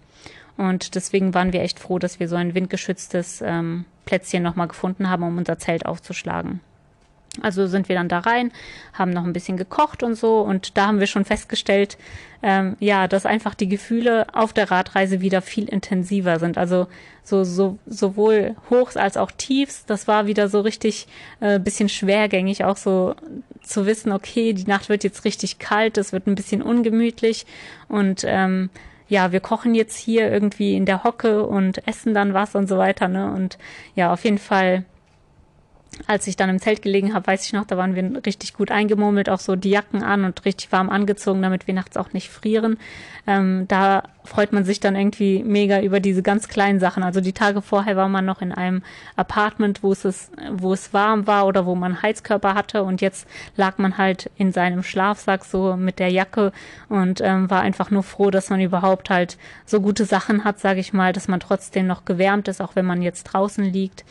[0.55, 5.09] Und deswegen waren wir echt froh, dass wir so ein windgeschütztes ähm, Plätzchen nochmal gefunden
[5.09, 6.61] haben, um unser Zelt aufzuschlagen.
[7.41, 8.51] Also sind wir dann da rein,
[8.93, 11.97] haben noch ein bisschen gekocht und so und da haben wir schon festgestellt,
[12.43, 16.57] ähm, ja, dass einfach die Gefühle auf der Radreise wieder viel intensiver sind.
[16.57, 16.87] Also
[17.23, 19.85] so, so sowohl Hochs als auch Tiefs.
[19.85, 21.07] Das war wieder so richtig
[21.39, 23.15] äh, bisschen schwergängig, auch so
[23.61, 27.45] zu wissen, okay, die Nacht wird jetzt richtig kalt, es wird ein bisschen ungemütlich
[27.89, 28.69] und ähm,
[29.09, 32.77] ja, wir kochen jetzt hier irgendwie in der Hocke und essen dann was und so
[32.77, 33.07] weiter.
[33.07, 33.31] Ne?
[33.31, 33.57] Und
[33.95, 34.83] ja, auf jeden Fall
[36.05, 38.71] als ich dann im Zelt gelegen habe, weiß ich noch, da waren wir richtig gut
[38.71, 42.29] eingemurmelt, auch so die Jacken an und richtig warm angezogen, damit wir nachts auch nicht
[42.29, 42.77] frieren.
[43.25, 47.01] Ähm, da freut man sich dann irgendwie mega über diese ganz kleinen Sachen.
[47.01, 48.83] Also die Tage vorher war man noch in einem
[49.15, 53.77] Apartment, wo es, wo es warm war oder wo man Heizkörper hatte und jetzt lag
[53.77, 56.51] man halt in seinem Schlafsack so mit der Jacke
[56.89, 60.79] und ähm, war einfach nur froh, dass man überhaupt halt so gute Sachen hat, sage
[60.79, 64.05] ich mal, dass man trotzdem noch gewärmt ist, auch wenn man jetzt draußen liegt.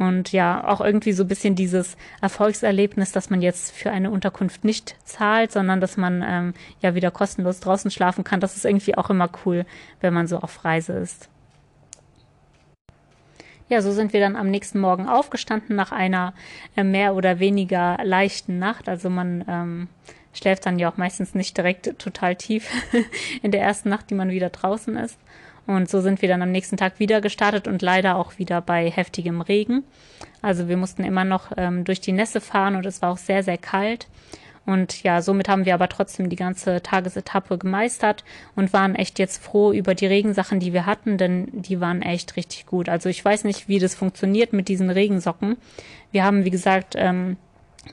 [0.00, 4.64] Und ja, auch irgendwie so ein bisschen dieses Erfolgserlebnis, dass man jetzt für eine Unterkunft
[4.64, 8.40] nicht zahlt, sondern dass man ähm, ja wieder kostenlos draußen schlafen kann.
[8.40, 9.66] Das ist irgendwie auch immer cool,
[10.00, 11.28] wenn man so auf Reise ist.
[13.68, 16.32] Ja, so sind wir dann am nächsten Morgen aufgestanden nach einer
[16.76, 18.88] äh, mehr oder weniger leichten Nacht.
[18.88, 19.88] Also man ähm,
[20.32, 22.70] schläft dann ja auch meistens nicht direkt total tief
[23.42, 25.18] in der ersten Nacht, die man wieder draußen ist.
[25.66, 28.90] Und so sind wir dann am nächsten Tag wieder gestartet und leider auch wieder bei
[28.90, 29.84] heftigem Regen.
[30.42, 33.42] Also wir mussten immer noch ähm, durch die Nässe fahren und es war auch sehr,
[33.42, 34.08] sehr kalt.
[34.66, 38.24] Und ja, somit haben wir aber trotzdem die ganze Tagesetappe gemeistert
[38.56, 42.36] und waren echt jetzt froh über die Regensachen, die wir hatten, denn die waren echt
[42.36, 42.88] richtig gut.
[42.88, 45.56] Also ich weiß nicht, wie das funktioniert mit diesen Regensocken.
[46.12, 47.36] Wir haben, wie gesagt, ähm,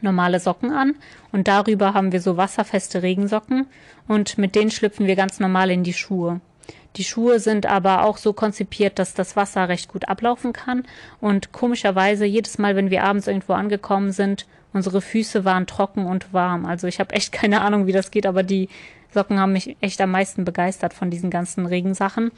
[0.02, 0.96] normale Socken an
[1.32, 3.66] und darüber haben wir so wasserfeste Regensocken
[4.08, 6.42] und mit denen schlüpfen wir ganz normal in die Schuhe.
[6.98, 10.84] Die Schuhe sind aber auch so konzipiert, dass das Wasser recht gut ablaufen kann.
[11.22, 16.34] Und komischerweise, jedes Mal, wenn wir abends irgendwo angekommen sind, unsere Füße waren trocken und
[16.34, 16.66] warm.
[16.66, 18.70] Also ich habe echt keine Ahnung, wie das geht, aber die
[19.14, 22.32] Socken haben mich echt am meisten begeistert von diesen ganzen Regensachen.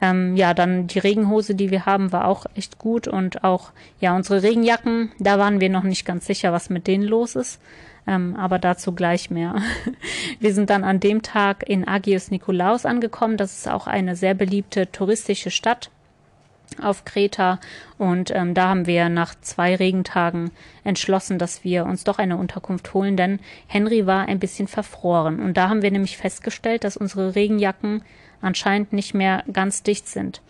[0.00, 4.16] Ähm, ja, dann die Regenhose, die wir haben, war auch echt gut und auch ja
[4.16, 5.12] unsere Regenjacken.
[5.18, 7.60] Da waren wir noch nicht ganz sicher, was mit denen los ist.
[8.06, 9.56] Ähm, aber dazu gleich mehr.
[10.40, 13.36] Wir sind dann an dem Tag in Agios Nikolaos angekommen.
[13.36, 15.90] Das ist auch eine sehr beliebte touristische Stadt
[16.80, 17.58] auf Kreta
[17.98, 20.50] und ähm, da haben wir nach zwei Regentagen
[20.84, 25.56] entschlossen, dass wir uns doch eine Unterkunft holen, denn Henry war ein bisschen verfroren und
[25.56, 28.02] da haben wir nämlich festgestellt, dass unsere Regenjacken
[28.40, 30.42] anscheinend nicht mehr ganz dicht sind.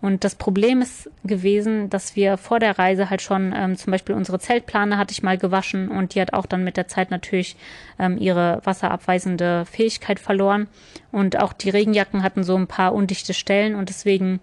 [0.00, 4.14] Und das Problem ist gewesen, dass wir vor der Reise halt schon ähm, zum Beispiel
[4.14, 7.56] unsere Zeltplane hatte ich mal gewaschen und die hat auch dann mit der Zeit natürlich
[7.98, 10.68] ähm, ihre wasserabweisende Fähigkeit verloren.
[11.10, 14.38] Und auch die Regenjacken hatten so ein paar undichte Stellen und deswegen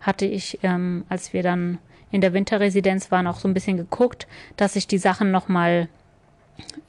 [0.00, 1.78] hatte ich, ähm, als wir dann
[2.10, 5.88] in der Winterresidenz waren, auch so ein bisschen geguckt, dass ich die Sachen nochmal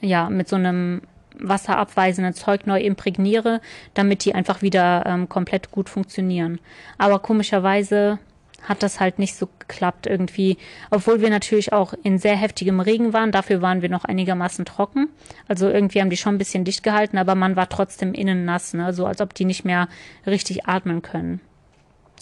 [0.01, 1.01] ja, mit so einem
[1.37, 3.61] wasserabweisenden Zeug neu imprägniere,
[3.93, 6.59] damit die einfach wieder ähm, komplett gut funktionieren.
[6.97, 8.19] Aber komischerweise
[8.63, 10.57] hat das halt nicht so geklappt irgendwie,
[10.89, 13.31] obwohl wir natürlich auch in sehr heftigem Regen waren.
[13.31, 15.07] Dafür waren wir noch einigermaßen trocken.
[15.47, 18.73] Also irgendwie haben die schon ein bisschen dicht gehalten, aber man war trotzdem innen nass,
[18.73, 18.93] ne?
[18.93, 19.87] so als ob die nicht mehr
[20.25, 21.39] richtig atmen können.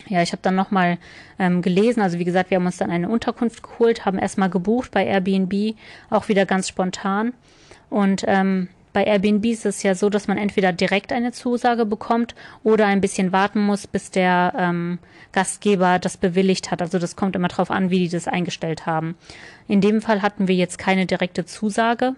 [0.08, 0.98] Ja, ich habe dann nochmal
[1.40, 4.92] ähm, gelesen, also wie gesagt, wir haben uns dann eine Unterkunft geholt, haben erstmal gebucht
[4.92, 5.76] bei Airbnb,
[6.10, 7.34] auch wieder ganz spontan.
[7.90, 12.36] Und ähm, bei Airbnb ist es ja so, dass man entweder direkt eine Zusage bekommt
[12.64, 15.00] oder ein bisschen warten muss, bis der ähm,
[15.34, 16.82] Gastgeber das bewilligt hat.
[16.82, 19.16] Also das kommt immer darauf an, wie die das eingestellt haben.
[19.68, 22.16] In dem Fall hatten wir jetzt keine direkte Zusage.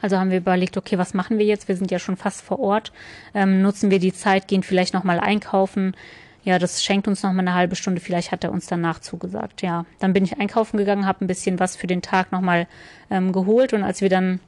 [0.00, 1.66] Also haben wir überlegt, okay, was machen wir jetzt?
[1.66, 2.92] Wir sind ja schon fast vor Ort.
[3.34, 5.96] Ähm, nutzen wir die Zeit, gehen vielleicht nochmal einkaufen.
[6.44, 8.00] Ja, das schenkt uns nochmal eine halbe Stunde.
[8.00, 9.62] Vielleicht hat er uns danach zugesagt.
[9.62, 12.66] Ja, dann bin ich einkaufen gegangen, habe ein bisschen was für den Tag nochmal
[13.10, 14.40] ähm, geholt und als wir dann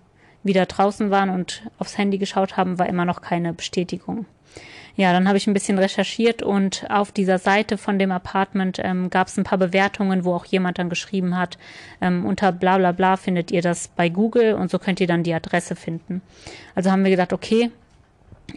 [0.43, 4.27] wieder draußen waren und aufs Handy geschaut haben, war immer noch keine Bestätigung.
[4.97, 9.11] Ja, dann habe ich ein bisschen recherchiert und auf dieser Seite von dem Apartment ähm,
[9.11, 11.59] gab es ein paar Bewertungen, wo auch jemand dann geschrieben hat,
[12.01, 15.25] ähm, unter bla bla bla findet ihr das bei Google und so könnt ihr dann
[15.25, 16.23] die Adresse finden.
[16.77, 17.73] Also haben wir gedacht, okay,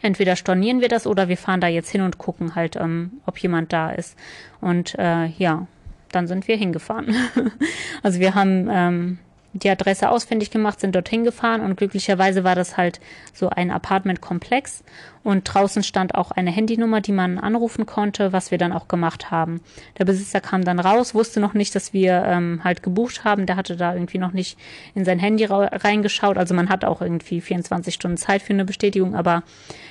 [0.02, 3.38] entweder stornieren wir das oder wir fahren da jetzt hin und gucken halt, ähm, ob
[3.40, 4.18] jemand da ist.
[4.62, 5.68] Und äh, ja,
[6.12, 7.16] dann sind wir hingefahren.
[8.04, 9.20] also wir haben ähm,
[9.54, 13.00] die Adresse ausfindig gemacht, sind dorthin gefahren und glücklicherweise war das halt
[13.34, 14.84] so ein Apartmentkomplex
[15.28, 19.30] Und draußen stand auch eine Handynummer, die man anrufen konnte, was wir dann auch gemacht
[19.30, 19.60] haben.
[19.98, 23.46] Der Besitzer kam dann raus, wusste noch nicht, dass wir ähm, halt gebucht haben.
[23.46, 24.58] Der hatte da irgendwie noch nicht
[24.96, 26.38] in sein Handy reingeschaut.
[26.38, 29.16] Also man hat auch irgendwie 24 Stunden Zeit für eine Bestätigung.
[29.16, 29.44] Aber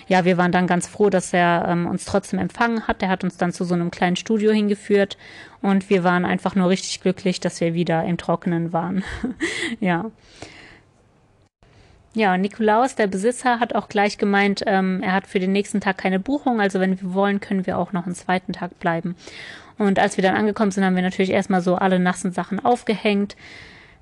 [0.09, 3.03] ja, wir waren dann ganz froh, dass er ähm, uns trotzdem empfangen hat.
[3.03, 5.19] Der hat uns dann zu so einem kleinen Studio hingeführt
[5.61, 9.05] und wir waren einfach nur richtig glücklich, dass wir wieder im Trockenen waren.
[9.81, 10.07] ja.
[12.17, 15.99] Ja, Nikolaus, der Besitzer, hat auch gleich gemeint, ähm, er hat für den nächsten Tag
[15.99, 16.63] keine Buchung.
[16.63, 19.17] Also wenn wir wollen, können wir auch noch einen zweiten Tag bleiben.
[19.77, 23.37] Und als wir dann angekommen sind, haben wir natürlich erstmal so alle nassen Sachen aufgehängt.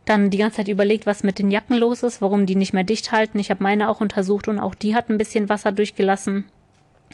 [0.05, 2.85] Dann die ganze Zeit überlegt, was mit den Jacken los ist, warum die nicht mehr
[2.85, 3.41] dicht halten.
[3.41, 6.45] Ich habe meine auch untersucht und auch die hat ein bisschen Wasser durchgelassen.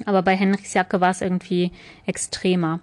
[0.04, 1.72] Aber bei Henriks Jacke war es irgendwie
[2.04, 2.80] extremer.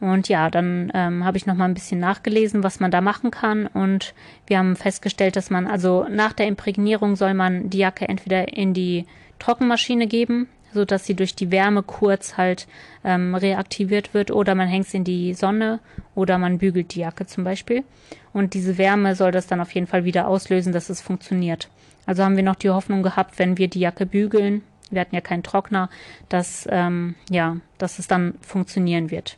[0.00, 3.30] Und ja, dann ähm, habe ich noch mal ein bisschen nachgelesen, was man da machen
[3.30, 3.66] kann.
[3.66, 4.14] Und
[4.46, 8.72] wir haben festgestellt, dass man, also nach der Imprägnierung soll man die Jacke entweder in
[8.72, 9.04] die
[9.38, 12.66] Trockenmaschine geben, so dass sie durch die Wärme kurz halt
[13.04, 15.80] ähm, reaktiviert wird, oder man hängt es in die Sonne
[16.14, 17.84] oder man bügelt die Jacke zum Beispiel.
[18.32, 21.68] Und diese Wärme soll das dann auf jeden Fall wieder auslösen, dass es funktioniert.
[22.06, 25.20] Also haben wir noch die Hoffnung gehabt, wenn wir die Jacke bügeln, wir hatten ja
[25.20, 25.88] keinen Trockner,
[26.28, 29.36] dass ähm, ja, dass es dann funktionieren wird.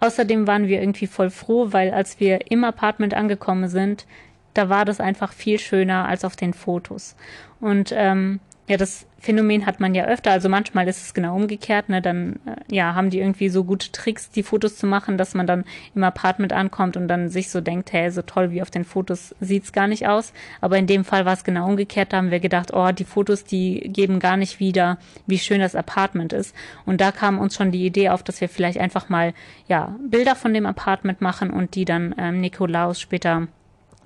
[0.00, 4.06] Außerdem waren wir irgendwie voll froh, weil als wir im Apartment angekommen sind,
[4.54, 7.16] da war das einfach viel schöner als auf den Fotos.
[7.60, 10.30] Und ähm, ja, das Phänomen hat man ja öfter.
[10.30, 11.88] Also manchmal ist es genau umgekehrt.
[11.88, 12.02] Ne?
[12.02, 15.46] Dann äh, ja, haben die irgendwie so gute Tricks, die Fotos zu machen, dass man
[15.46, 18.84] dann im Apartment ankommt und dann sich so denkt, hey, so toll wie auf den
[18.84, 20.34] Fotos sieht's gar nicht aus.
[20.60, 22.12] Aber in dem Fall war es genau umgekehrt.
[22.12, 25.74] Da haben wir gedacht, oh, die Fotos, die geben gar nicht wieder, wie schön das
[25.74, 26.54] Apartment ist.
[26.84, 29.32] Und da kam uns schon die Idee auf, dass wir vielleicht einfach mal
[29.66, 33.48] ja Bilder von dem Apartment machen und die dann ähm, Nikolaus später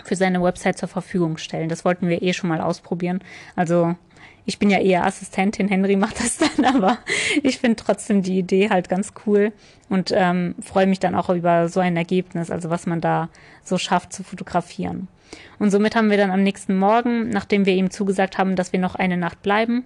[0.05, 1.68] für seine Website zur Verfügung stellen.
[1.68, 3.20] Das wollten wir eh schon mal ausprobieren.
[3.57, 3.96] Also
[4.45, 6.99] ich bin ja eher Assistentin, Henry macht das dann, aber
[7.43, 9.53] ich finde trotzdem die Idee halt ganz cool
[9.89, 13.29] und ähm, freue mich dann auch über so ein Ergebnis, also was man da
[13.63, 15.09] so schafft zu fotografieren.
[15.59, 18.81] Und somit haben wir dann am nächsten Morgen, nachdem wir ihm zugesagt haben, dass wir
[18.81, 19.85] noch eine Nacht bleiben,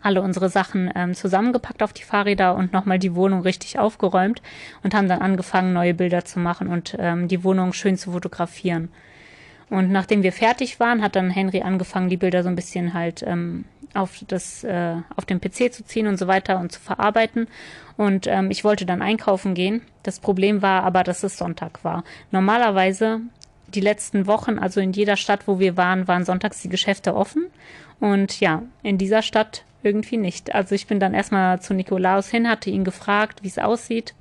[0.00, 4.40] alle unsere Sachen ähm, zusammengepackt auf die Fahrräder und nochmal die Wohnung richtig aufgeräumt
[4.82, 8.90] und haben dann angefangen, neue Bilder zu machen und ähm, die Wohnung schön zu fotografieren.
[9.68, 13.24] Und nachdem wir fertig waren, hat dann Henry angefangen, die Bilder so ein bisschen halt
[13.26, 17.48] ähm, auf das äh, auf den PC zu ziehen und so weiter und zu verarbeiten.
[17.96, 19.82] Und ähm, ich wollte dann einkaufen gehen.
[20.02, 22.04] Das Problem war aber, dass es Sonntag war.
[22.30, 23.20] Normalerweise
[23.68, 27.46] die letzten Wochen, also in jeder Stadt, wo wir waren, waren sonntags die Geschäfte offen.
[28.00, 30.54] Und ja, in dieser Stadt irgendwie nicht.
[30.54, 34.14] Also ich bin dann erstmal zu Nikolaus hin, hatte ihn gefragt, wie es aussieht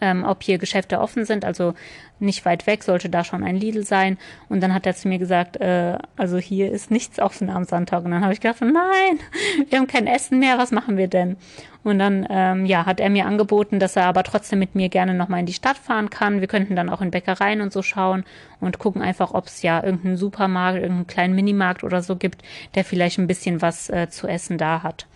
[0.00, 1.74] ähm, ob hier Geschäfte offen sind, also
[2.22, 4.18] nicht weit weg sollte da schon ein Lidl sein.
[4.48, 8.04] Und dann hat er zu mir gesagt, äh, also hier ist nichts offen am Sonntag.
[8.04, 9.18] Und dann habe ich gedacht, nein,
[9.68, 11.36] wir haben kein Essen mehr, was machen wir denn?
[11.84, 15.14] Und dann, ähm, ja, hat er mir angeboten, dass er aber trotzdem mit mir gerne
[15.14, 16.40] nochmal in die Stadt fahren kann.
[16.40, 18.24] Wir könnten dann auch in Bäckereien und so schauen
[18.60, 22.42] und gucken einfach, ob es ja irgendeinen Supermarkt, irgendeinen kleinen Minimarkt oder so gibt,
[22.76, 25.06] der vielleicht ein bisschen was äh, zu essen da hat.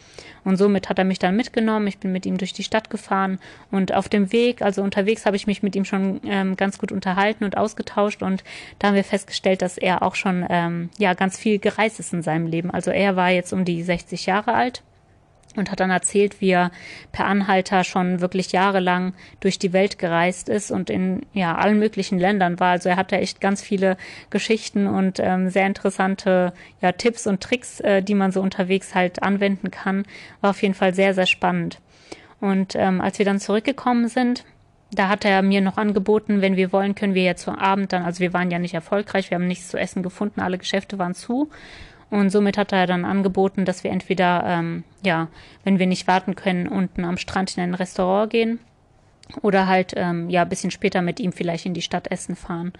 [0.46, 1.88] Und somit hat er mich dann mitgenommen.
[1.88, 3.40] Ich bin mit ihm durch die Stadt gefahren
[3.70, 6.92] und auf dem Weg, also unterwegs, habe ich mich mit ihm schon ähm, ganz gut
[6.96, 8.42] unterhalten und ausgetauscht und
[8.78, 12.22] da haben wir festgestellt, dass er auch schon ähm, ja ganz viel gereist ist in
[12.22, 12.70] seinem Leben.
[12.70, 14.82] Also er war jetzt um die 60 Jahre alt
[15.56, 16.70] und hat dann erzählt, wie er
[17.12, 22.18] per Anhalter schon wirklich jahrelang durch die Welt gereist ist und in ja allen möglichen
[22.18, 22.70] Ländern war.
[22.72, 23.96] Also er hatte echt ganz viele
[24.30, 29.22] Geschichten und ähm, sehr interessante ja Tipps und Tricks, äh, die man so unterwegs halt
[29.22, 30.04] anwenden kann.
[30.40, 31.80] War auf jeden Fall sehr sehr spannend.
[32.40, 34.44] Und ähm, als wir dann zurückgekommen sind,
[34.98, 38.02] da hat er mir noch angeboten, wenn wir wollen, können wir ja zu Abend dann,
[38.02, 41.14] also wir waren ja nicht erfolgreich, wir haben nichts zu essen gefunden, alle Geschäfte waren
[41.14, 41.50] zu.
[42.08, 45.28] Und somit hat er dann angeboten, dass wir entweder, ähm, ja,
[45.64, 48.60] wenn wir nicht warten können, unten am Strand in ein Restaurant gehen
[49.42, 52.72] oder halt, ähm, ja, bisschen später mit ihm vielleicht in die Stadt essen fahren.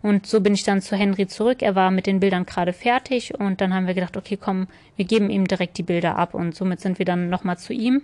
[0.00, 1.62] Und so bin ich dann zu Henry zurück.
[1.62, 5.04] Er war mit den Bildern gerade fertig und dann haben wir gedacht, okay, komm, wir
[5.04, 8.02] geben ihm direkt die Bilder ab und somit sind wir dann nochmal zu ihm.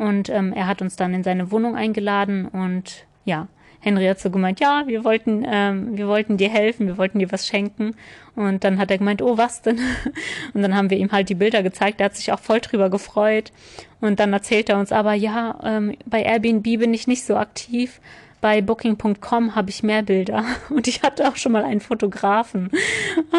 [0.00, 3.48] Und ähm, er hat uns dann in seine Wohnung eingeladen und ja,
[3.80, 7.30] Henry hat so gemeint, ja, wir wollten, ähm, wir wollten dir helfen, wir wollten dir
[7.30, 7.94] was schenken.
[8.34, 9.78] Und dann hat er gemeint, oh, was denn?
[10.54, 12.00] Und dann haben wir ihm halt die Bilder gezeigt.
[12.00, 13.52] Er hat sich auch voll drüber gefreut.
[14.00, 18.00] Und dann erzählt er uns aber, ja, ähm, bei Airbnb bin ich nicht so aktiv.
[18.40, 22.70] Bei Booking.com habe ich mehr Bilder und ich hatte auch schon mal einen Fotografen.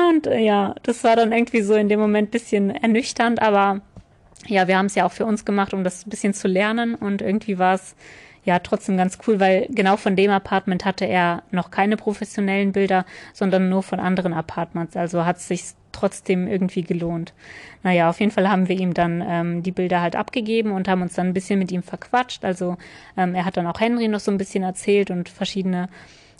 [0.09, 3.81] Und äh, ja, das war dann irgendwie so in dem Moment bisschen ernüchternd, aber
[4.47, 6.95] ja, wir haben es ja auch für uns gemacht, um das ein bisschen zu lernen
[6.95, 7.95] und irgendwie war es
[8.43, 13.05] ja trotzdem ganz cool, weil genau von dem Apartment hatte er noch keine professionellen Bilder,
[13.33, 14.97] sondern nur von anderen Apartments.
[14.97, 17.33] Also hat sich trotzdem irgendwie gelohnt.
[17.83, 21.01] Naja, auf jeden Fall haben wir ihm dann ähm, die Bilder halt abgegeben und haben
[21.01, 22.43] uns dann ein bisschen mit ihm verquatscht.
[22.43, 22.77] Also
[23.17, 25.89] ähm, er hat dann auch Henry noch so ein bisschen erzählt und verschiedene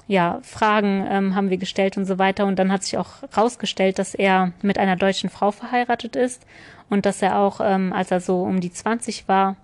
[0.08, 2.46] ja, Fragen ähm, haben wir gestellt und so weiter.
[2.46, 6.46] Und dann hat sich auch rausgestellt, dass er mit einer deutschen Frau verheiratet ist
[6.90, 9.56] und dass er auch, ähm, als er so um die 20 war,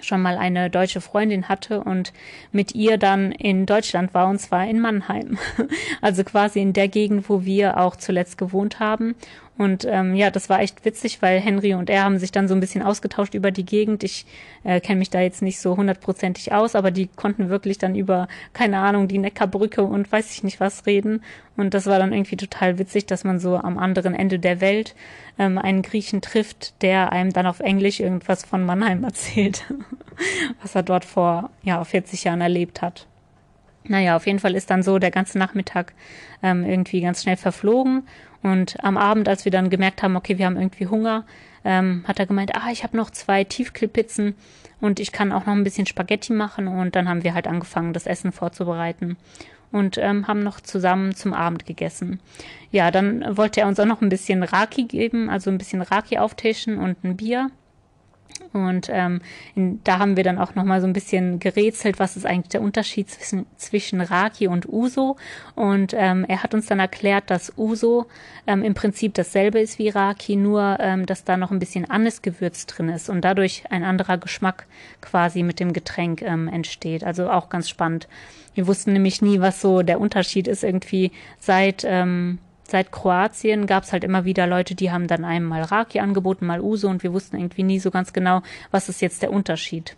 [0.00, 2.12] schon mal eine deutsche Freundin hatte und
[2.52, 5.38] mit ihr dann in Deutschland war, und zwar in Mannheim.
[6.00, 9.14] Also quasi in der Gegend, wo wir auch zuletzt gewohnt haben.
[9.58, 12.54] Und ähm, ja, das war echt witzig, weil Henry und er haben sich dann so
[12.54, 14.02] ein bisschen ausgetauscht über die Gegend.
[14.02, 14.24] Ich
[14.64, 18.26] äh, kenne mich da jetzt nicht so hundertprozentig aus, aber die konnten wirklich dann über,
[18.54, 21.22] keine Ahnung, die Neckarbrücke und weiß ich nicht was reden.
[21.58, 24.94] Und das war dann irgendwie total witzig, dass man so am anderen Ende der Welt
[25.38, 29.66] ähm, einen Griechen trifft, der einem dann auf Englisch irgendwas von Mannheim erzählt,
[30.62, 33.06] was er dort vor ja, 40 Jahren erlebt hat.
[33.84, 35.94] Naja, auf jeden Fall ist dann so der ganze Nachmittag
[36.42, 38.04] ähm, irgendwie ganz schnell verflogen.
[38.42, 41.24] Und am Abend, als wir dann gemerkt haben, okay, wir haben irgendwie Hunger,
[41.64, 44.34] ähm, hat er gemeint, ah, ich habe noch zwei Tiefkühlpizzen
[44.80, 46.68] und ich kann auch noch ein bisschen Spaghetti machen.
[46.68, 49.16] Und dann haben wir halt angefangen, das Essen vorzubereiten
[49.72, 52.20] und ähm, haben noch zusammen zum Abend gegessen.
[52.70, 56.18] Ja, dann wollte er uns auch noch ein bisschen Raki geben, also ein bisschen Raki
[56.18, 57.50] auftischen und ein Bier.
[58.52, 59.20] Und ähm,
[59.54, 62.62] in, da haben wir dann auch nochmal so ein bisschen gerätselt, was ist eigentlich der
[62.62, 65.16] Unterschied zwischen, zwischen Raki und Uso.
[65.54, 68.06] Und ähm, er hat uns dann erklärt, dass Uso
[68.46, 72.66] ähm, im Prinzip dasselbe ist wie Raki, nur ähm, dass da noch ein bisschen Anisgewürz
[72.66, 74.66] drin ist und dadurch ein anderer Geschmack
[75.00, 77.04] quasi mit dem Getränk ähm, entsteht.
[77.04, 78.08] Also auch ganz spannend.
[78.54, 82.38] Wir wussten nämlich nie, was so der Unterschied ist irgendwie seit ähm,
[82.70, 86.46] seit Kroatien gab es halt immer wieder Leute, die haben dann einem mal Raki angeboten,
[86.46, 89.96] mal Uso und wir wussten irgendwie nie so ganz genau, was ist jetzt der Unterschied.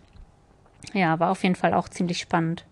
[0.93, 2.65] Ja, war auf jeden Fall auch ziemlich spannend.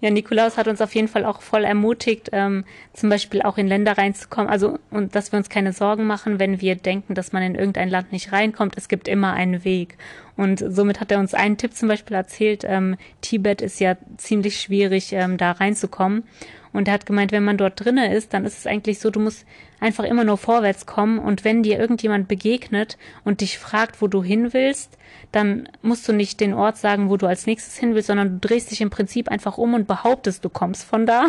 [0.00, 3.68] Ja, Nikolaus hat uns auf jeden Fall auch voll ermutigt, ähm, zum Beispiel auch in
[3.68, 4.50] Länder reinzukommen.
[4.50, 7.90] Also, und dass wir uns keine Sorgen machen, wenn wir denken, dass man in irgendein
[7.90, 8.78] Land nicht reinkommt.
[8.78, 9.98] Es gibt immer einen Weg.
[10.36, 12.64] Und somit hat er uns einen Tipp zum Beispiel erzählt.
[12.66, 16.24] Ähm, Tibet ist ja ziemlich schwierig, ähm, da reinzukommen.
[16.72, 19.18] Und er hat gemeint, wenn man dort drinne ist, dann ist es eigentlich so, du
[19.18, 19.44] musst
[19.80, 24.22] einfach immer nur vorwärts kommen und wenn dir irgendjemand begegnet und dich fragt, wo du
[24.22, 24.96] hin willst,
[25.32, 28.48] dann musst du nicht den Ort sagen, wo du als nächstes hin willst, sondern du
[28.48, 31.26] drehst dich im Prinzip einfach um und behauptest, du kommst von da.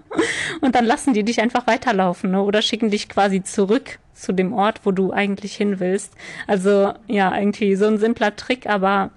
[0.60, 2.42] und dann lassen die dich einfach weiterlaufen ne?
[2.42, 6.14] oder schicken dich quasi zurück zu dem Ort, wo du eigentlich hin willst.
[6.46, 9.10] Also ja, irgendwie so ein simpler Trick, aber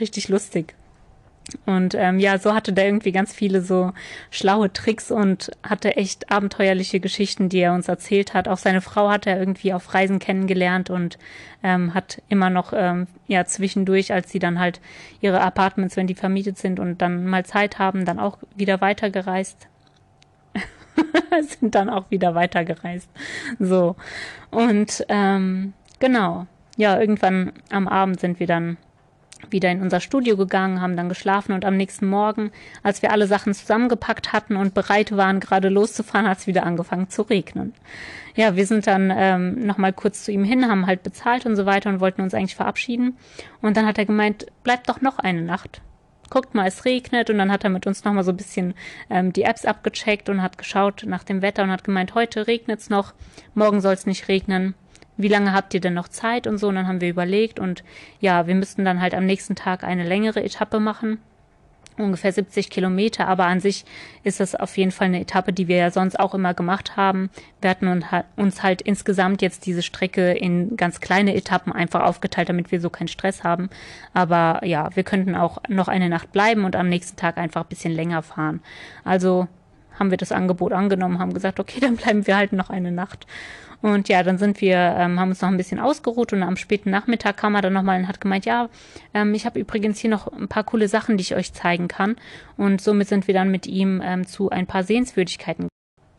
[0.00, 0.74] richtig lustig.
[1.66, 3.92] Und ähm, ja, so hatte der irgendwie ganz viele so
[4.30, 8.48] schlaue Tricks und hatte echt abenteuerliche Geschichten, die er uns erzählt hat.
[8.48, 11.18] Auch seine Frau hat er irgendwie auf Reisen kennengelernt und
[11.62, 14.80] ähm, hat immer noch ähm, ja zwischendurch, als sie dann halt
[15.20, 19.68] ihre Apartments, wenn die vermietet sind und dann mal Zeit haben, dann auch wieder weitergereist.
[21.60, 23.08] sind dann auch wieder weitergereist.
[23.58, 23.96] So.
[24.50, 26.46] Und ähm, genau.
[26.76, 28.76] Ja, irgendwann am Abend sind wir dann
[29.50, 32.50] wieder in unser Studio gegangen, haben dann geschlafen und am nächsten Morgen,
[32.82, 37.08] als wir alle Sachen zusammengepackt hatten und bereit waren, gerade loszufahren, hat es wieder angefangen
[37.08, 37.74] zu regnen.
[38.34, 41.66] Ja, wir sind dann ähm, nochmal kurz zu ihm hin, haben halt bezahlt und so
[41.66, 43.16] weiter und wollten uns eigentlich verabschieden.
[43.62, 45.82] Und dann hat er gemeint, bleibt doch noch eine Nacht.
[46.30, 48.74] Guckt mal, es regnet und dann hat er mit uns nochmal so ein bisschen
[49.08, 52.90] ähm, die Apps abgecheckt und hat geschaut nach dem Wetter und hat gemeint, heute regnet's
[52.90, 53.14] noch,
[53.54, 54.74] morgen soll es nicht regnen
[55.18, 56.68] wie lange habt ihr denn noch Zeit und so.
[56.68, 57.84] Und dann haben wir überlegt und
[58.20, 61.18] ja, wir müssten dann halt am nächsten Tag eine längere Etappe machen.
[61.96, 63.84] Ungefähr 70 Kilometer, aber an sich
[64.22, 67.28] ist das auf jeden Fall eine Etappe, die wir ja sonst auch immer gemacht haben.
[67.60, 68.04] Wir hatten
[68.36, 72.88] uns halt insgesamt jetzt diese Strecke in ganz kleine Etappen einfach aufgeteilt, damit wir so
[72.88, 73.68] keinen Stress haben.
[74.14, 77.68] Aber ja, wir könnten auch noch eine Nacht bleiben und am nächsten Tag einfach ein
[77.68, 78.60] bisschen länger fahren.
[79.02, 79.48] Also
[79.98, 83.26] haben wir das Angebot angenommen, haben gesagt, okay, dann bleiben wir halt noch eine Nacht.
[83.80, 86.90] Und ja, dann sind wir, ähm, haben uns noch ein bisschen ausgeruht und am späten
[86.90, 88.68] Nachmittag kam er dann nochmal und hat gemeint, ja,
[89.14, 92.16] ähm, ich habe übrigens hier noch ein paar coole Sachen, die ich euch zeigen kann.
[92.56, 95.68] Und somit sind wir dann mit ihm ähm, zu ein paar Sehenswürdigkeiten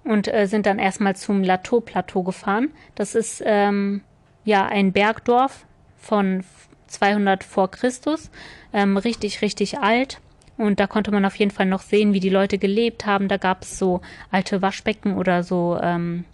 [0.05, 2.69] und äh, sind dann erstmal zum Lateau-Plateau gefahren.
[2.95, 4.01] Das ist ähm,
[4.45, 5.65] ja ein Bergdorf
[5.97, 6.45] von
[6.87, 8.31] 200 vor Christus,
[8.73, 10.19] ähm, richtig, richtig alt.
[10.59, 13.27] Und da konnte man auf jeden Fall noch sehen, wie die Leute gelebt haben.
[13.27, 16.25] Da gab es so alte Waschbecken oder so ähm,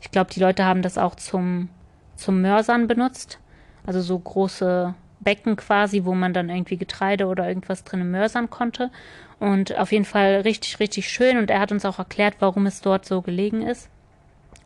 [0.00, 1.68] ich glaube, die Leute haben das auch zum,
[2.16, 3.38] zum Mörsern benutzt.
[3.86, 8.90] Also so große Becken quasi, wo man dann irgendwie Getreide oder irgendwas drin mörsern konnte.
[9.38, 11.38] Und auf jeden Fall richtig, richtig schön.
[11.38, 13.88] Und er hat uns auch erklärt, warum es dort so gelegen ist.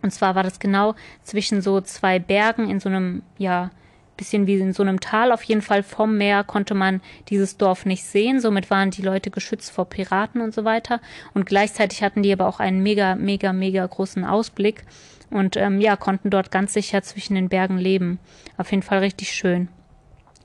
[0.03, 3.71] Und zwar war das genau zwischen so zwei Bergen in so einem, ja,
[4.17, 5.33] bisschen wie in so einem Tal.
[5.33, 8.41] Auf jeden Fall vom Meer konnte man dieses Dorf nicht sehen.
[8.41, 11.01] Somit waren die Leute geschützt vor Piraten und so weiter.
[11.35, 14.85] Und gleichzeitig hatten die aber auch einen mega, mega, mega großen Ausblick
[15.31, 18.19] und ähm, ja, konnten dort ganz sicher zwischen den Bergen leben.
[18.57, 19.69] Auf jeden Fall richtig schön.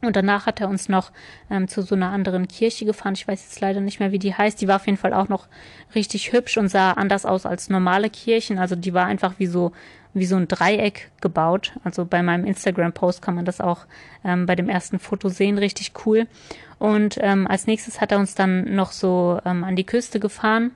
[0.01, 1.11] Und danach hat er uns noch
[1.51, 3.15] ähm, zu so einer anderen Kirche gefahren.
[3.15, 4.61] Ich weiß jetzt leider nicht mehr, wie die heißt.
[4.61, 5.47] Die war auf jeden Fall auch noch
[5.93, 8.59] richtig hübsch und sah anders aus als normale Kirchen.
[8.59, 9.73] Also die war einfach wie so
[10.13, 11.73] wie so ein Dreieck gebaut.
[11.83, 13.85] Also bei meinem Instagram-Post kann man das auch
[14.23, 16.27] ähm, bei dem ersten Foto sehen, richtig cool.
[16.79, 20.71] Und ähm, als nächstes hat er uns dann noch so ähm, an die Küste gefahren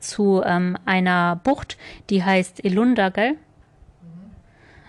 [0.00, 1.78] zu ähm, einer Bucht,
[2.10, 3.32] die heißt Elunda, gell?
[3.32, 3.43] Ähm,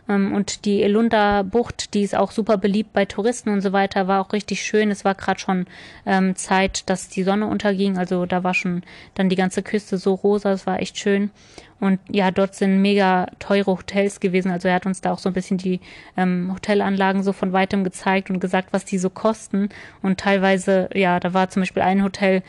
[0.07, 4.21] und die Elunda Bucht, die ist auch super beliebt bei Touristen und so weiter, war
[4.21, 4.91] auch richtig schön.
[4.91, 5.65] Es war gerade schon
[6.05, 7.97] ähm, Zeit, dass die Sonne unterging.
[7.97, 8.83] Also da war schon
[9.15, 10.51] dann die ganze Küste so rosa.
[10.51, 11.31] Es war echt schön.
[11.79, 14.51] Und ja, dort sind mega teure Hotels gewesen.
[14.51, 15.79] Also er hat uns da auch so ein bisschen die
[16.15, 19.69] ähm, Hotelanlagen so von weitem gezeigt und gesagt, was die so kosten.
[20.03, 22.43] Und teilweise, ja, da war zum Beispiel ein Hotel,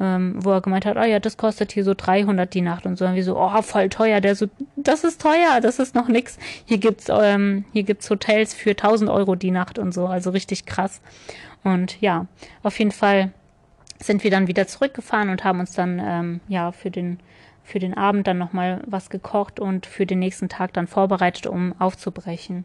[0.00, 2.96] ähm, wo er gemeint hat, oh ja, das kostet hier so 300 die Nacht und
[2.96, 3.04] so.
[3.04, 4.20] Und wir so, oh, voll teuer.
[4.20, 4.46] Der so,
[4.76, 6.38] das ist teuer, das ist noch nix.
[6.64, 10.06] Hier gibt's, ähm, hier gibt's Hotels für 1000 Euro die Nacht und so.
[10.06, 11.00] Also richtig krass.
[11.62, 12.26] Und ja,
[12.62, 13.32] auf jeden Fall
[13.98, 17.20] sind wir dann wieder zurückgefahren und haben uns dann, ähm, ja, für den,
[17.62, 21.74] für den Abend dann nochmal was gekocht und für den nächsten Tag dann vorbereitet, um
[21.78, 22.64] aufzubrechen.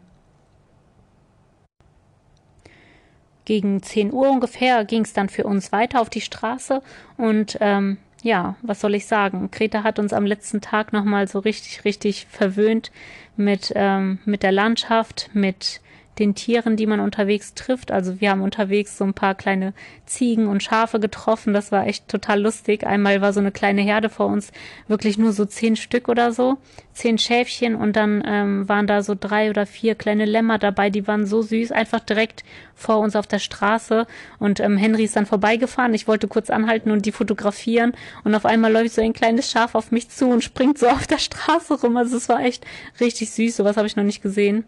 [3.46, 6.82] Gegen 10 Uhr ungefähr ging es dann für uns weiter auf die Straße
[7.16, 9.50] und ähm, ja, was soll ich sagen?
[9.50, 12.90] Greta hat uns am letzten Tag nochmal so richtig, richtig verwöhnt
[13.36, 15.80] mit, ähm, mit der Landschaft, mit
[16.18, 17.90] den Tieren, die man unterwegs trifft.
[17.90, 19.74] Also wir haben unterwegs so ein paar kleine
[20.06, 21.52] Ziegen und Schafe getroffen.
[21.52, 22.86] Das war echt total lustig.
[22.86, 24.52] Einmal war so eine kleine Herde vor uns,
[24.88, 26.58] wirklich nur so zehn Stück oder so,
[26.92, 31.06] zehn Schäfchen und dann ähm, waren da so drei oder vier kleine Lämmer dabei, die
[31.06, 32.44] waren so süß, einfach direkt
[32.74, 34.06] vor uns auf der Straße.
[34.38, 35.94] Und ähm, Henry ist dann vorbeigefahren.
[35.94, 37.92] Ich wollte kurz anhalten und die fotografieren
[38.24, 41.06] und auf einmal läuft so ein kleines Schaf auf mich zu und springt so auf
[41.06, 41.96] der Straße rum.
[41.96, 42.64] Also es war echt
[43.00, 43.56] richtig süß.
[43.56, 44.64] Sowas habe ich noch nicht gesehen.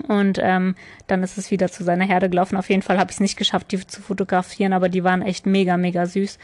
[0.00, 0.74] Und ähm,
[1.06, 2.56] dann ist es wieder zu seiner Herde gelaufen.
[2.56, 5.46] Auf jeden Fall habe ich es nicht geschafft, die zu fotografieren, aber die waren echt
[5.46, 6.38] mega, mega süß.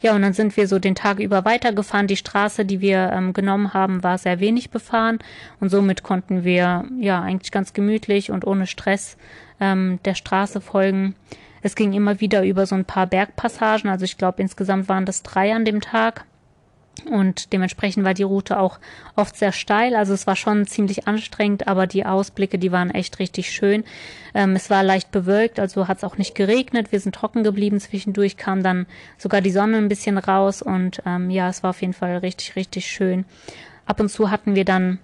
[0.00, 2.06] Ja, und dann sind wir so den Tag über weitergefahren.
[2.06, 5.18] Die Straße, die wir ähm, genommen haben, war sehr wenig befahren
[5.60, 9.16] und somit konnten wir ja eigentlich ganz gemütlich und ohne Stress
[9.60, 11.14] ähm, der Straße folgen.
[11.62, 13.90] Es ging immer wieder über so ein paar Bergpassagen.
[13.90, 16.24] Also ich glaube, insgesamt waren das drei an dem Tag.
[17.04, 18.78] Und dementsprechend war die Route auch
[19.14, 19.94] oft sehr steil.
[19.94, 23.84] Also es war schon ziemlich anstrengend, aber die Ausblicke, die waren echt richtig schön.
[24.34, 26.92] Ähm, es war leicht bewölkt, also hat es auch nicht geregnet.
[26.92, 27.80] Wir sind trocken geblieben.
[27.80, 28.86] Zwischendurch kam dann
[29.16, 32.56] sogar die Sonne ein bisschen raus und ähm, ja, es war auf jeden Fall richtig,
[32.56, 33.24] richtig schön.
[33.86, 34.98] Ab und zu hatten wir dann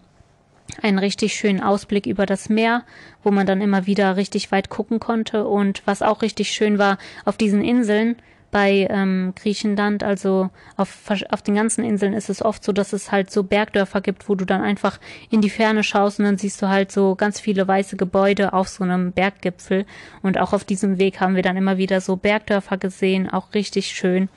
[0.82, 2.84] einen richtig schönen Ausblick über das Meer,
[3.22, 5.46] wo man dann immer wieder richtig weit gucken konnte.
[5.46, 8.16] Und was auch richtig schön war, auf diesen Inseln,
[8.54, 13.10] bei ähm, Griechenland, also auf, auf den ganzen Inseln ist es oft so, dass es
[13.10, 16.62] halt so Bergdörfer gibt, wo du dann einfach in die Ferne schaust und dann siehst
[16.62, 19.86] du halt so ganz viele weiße Gebäude auf so einem Berggipfel.
[20.22, 23.88] Und auch auf diesem Weg haben wir dann immer wieder so Bergdörfer gesehen, auch richtig
[23.88, 24.28] schön,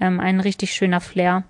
[0.00, 1.44] ähm, ein richtig schöner Flair.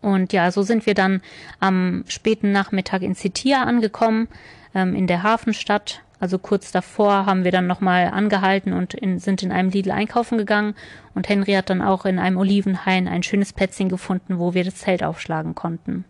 [0.00, 1.22] Und ja, so sind wir dann
[1.60, 4.26] am späten Nachmittag in Sitia angekommen,
[4.74, 9.42] ähm, in der Hafenstadt also kurz davor haben wir dann nochmal angehalten und in, sind
[9.42, 10.74] in einem Lidl einkaufen gegangen
[11.14, 14.76] und Henry hat dann auch in einem Olivenhain ein schönes Plätzchen gefunden, wo wir das
[14.76, 16.04] Zelt aufschlagen konnten.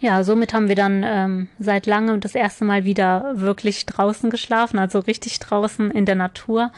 [0.00, 4.78] Ja, somit haben wir dann ähm, seit langem das erste Mal wieder wirklich draußen geschlafen,
[4.78, 6.72] also richtig draußen in der Natur.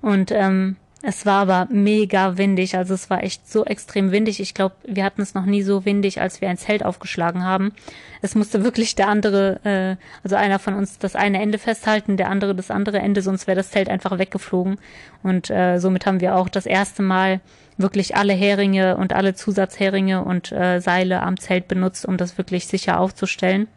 [0.00, 4.40] Und ähm, es war aber mega windig, also es war echt so extrem windig.
[4.40, 7.72] Ich glaube, wir hatten es noch nie so windig, als wir ein Zelt aufgeschlagen haben.
[8.20, 12.28] Es musste wirklich der andere, äh, also einer von uns das eine Ende festhalten, der
[12.28, 14.78] andere das andere Ende, sonst wäre das Zelt einfach weggeflogen.
[15.22, 17.40] Und äh, somit haben wir auch das erste Mal
[17.76, 22.66] wirklich alle Heringe und alle Zusatzheringe und äh, Seile am Zelt benutzt, um das wirklich
[22.66, 23.68] sicher aufzustellen.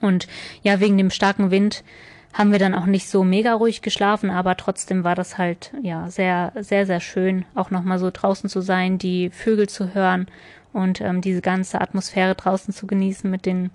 [0.00, 0.26] Und
[0.62, 1.84] ja, wegen dem starken Wind
[2.32, 6.08] haben wir dann auch nicht so mega ruhig geschlafen, aber trotzdem war das halt ja
[6.10, 10.28] sehr, sehr, sehr schön, auch nochmal so draußen zu sein, die Vögel zu hören
[10.72, 13.70] und ähm, diese ganze Atmosphäre draußen zu genießen mit den,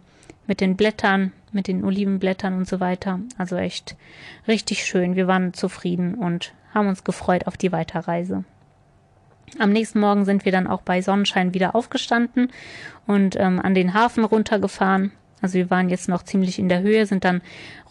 [0.47, 3.19] mit den Blättern, mit den Olivenblättern und so weiter.
[3.37, 3.95] Also echt
[4.47, 5.15] richtig schön.
[5.15, 8.45] Wir waren zufrieden und haben uns gefreut auf die Weiterreise.
[9.59, 12.51] Am nächsten Morgen sind wir dann auch bei Sonnenschein wieder aufgestanden
[13.05, 17.05] und ähm, an den Hafen runtergefahren Also wir waren jetzt noch ziemlich in der Höhe,
[17.05, 17.41] sind dann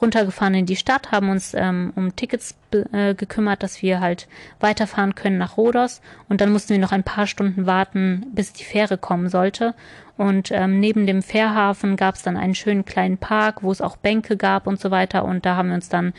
[0.01, 2.57] runtergefahren in die Stadt, haben uns ähm, um Tickets
[2.93, 4.27] äh, gekümmert, dass wir halt
[4.61, 6.01] weiterfahren können nach Rhodos.
[6.29, 9.75] Und dann mussten wir noch ein paar Stunden warten, bis die Fähre kommen sollte.
[10.17, 13.97] Und ähm, neben dem Fährhafen gab es dann einen schönen kleinen Park, wo es auch
[13.97, 15.25] Bänke gab und so weiter.
[15.25, 16.13] Und da haben wir uns dann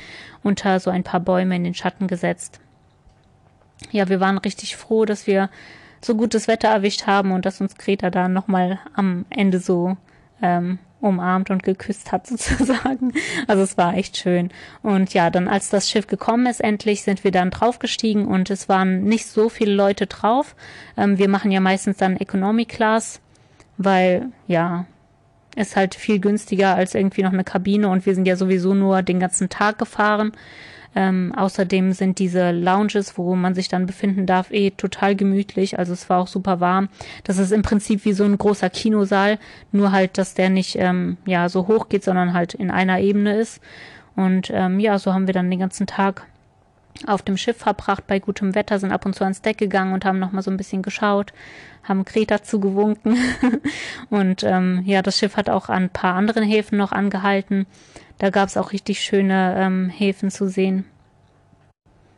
[0.44, 2.60] unter so ein paar Bäume in den Schatten gesetzt.
[3.92, 5.50] Ja, wir waren richtig froh, dass wir
[6.02, 9.98] so gutes Wetter erwischt haben und dass uns Greta da nochmal am Ende so
[10.42, 13.14] ähm, umarmt und geküsst hat sozusagen.
[13.48, 14.50] Also es war echt schön.
[14.82, 18.70] Und ja, dann als das Schiff gekommen ist, endlich sind wir dann draufgestiegen und es
[18.70, 20.56] waren nicht so viele Leute drauf.
[20.98, 23.22] Ähm, wir machen ja meistens dann Economy Class,
[23.78, 24.86] weil ja,
[25.56, 29.02] ist halt viel günstiger als irgendwie noch eine Kabine und wir sind ja sowieso nur
[29.02, 30.34] den ganzen Tag gefahren.
[30.96, 35.78] Ähm, außerdem sind diese Lounges, wo man sich dann befinden darf, eh total gemütlich.
[35.78, 36.88] Also es war auch super warm.
[37.26, 39.38] Das ist im Prinzip wie so ein großer Kinosaal,
[39.74, 43.36] nur halt, dass der nicht ähm, ja so hoch geht, sondern halt in einer Ebene
[43.36, 43.62] ist.
[44.16, 46.26] Und ähm, ja, so haben wir dann den ganzen Tag
[47.06, 50.06] auf dem Schiff verbracht bei gutem Wetter, sind ab und zu ans Deck gegangen und
[50.06, 51.34] haben noch mal so ein bisschen geschaut,
[51.84, 53.18] haben Kreta zugewunken
[54.10, 57.66] und ähm, ja, das Schiff hat auch an ein paar anderen Häfen noch angehalten.
[58.18, 60.86] Da gab es auch richtig schöne ähm, Häfen zu sehen.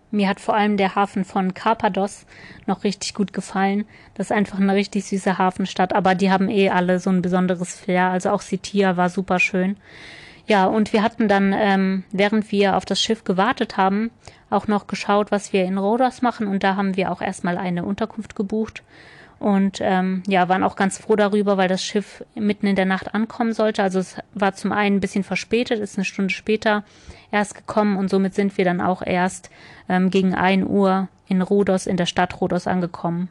[0.10, 2.26] Mir hat vor allem der Hafen von Karpados
[2.66, 3.86] noch richtig gut gefallen.
[4.14, 7.78] Das ist einfach eine richtig süße Hafenstadt, aber die haben eh alle so ein besonderes
[7.78, 8.06] Flair.
[8.06, 9.76] Also auch Sitia war super schön.
[10.46, 14.12] Ja, und wir hatten dann, ähm, während wir auf das Schiff gewartet haben,
[14.50, 16.48] auch noch geschaut, was wir in Rhodos machen.
[16.48, 18.84] Und da haben wir auch erstmal eine Unterkunft gebucht
[19.40, 23.14] und ähm, ja, waren auch ganz froh darüber, weil das Schiff mitten in der Nacht
[23.14, 23.84] ankommen sollte.
[23.84, 26.84] Also es war zum einen ein bisschen verspätet, ist eine Stunde später
[27.32, 29.50] erst gekommen und somit sind wir dann auch erst
[29.90, 33.30] ähm, gegen ein Uhr in Rhodos, in der Stadt Rhodos angekommen.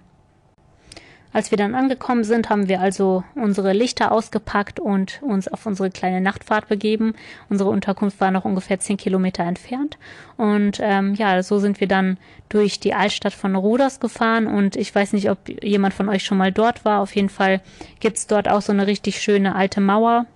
[1.32, 5.90] Als wir dann angekommen sind, haben wir also unsere Lichter ausgepackt und uns auf unsere
[5.90, 7.14] kleine Nachtfahrt begeben.
[7.50, 9.98] Unsere Unterkunft war noch ungefähr zehn Kilometer entfernt.
[10.36, 12.16] Und ähm, ja, so sind wir dann
[12.48, 14.46] durch die Altstadt von Ruders gefahren.
[14.46, 17.00] Und ich weiß nicht, ob jemand von euch schon mal dort war.
[17.00, 17.60] Auf jeden Fall
[18.00, 20.26] gibt's dort auch so eine richtig schöne alte Mauer.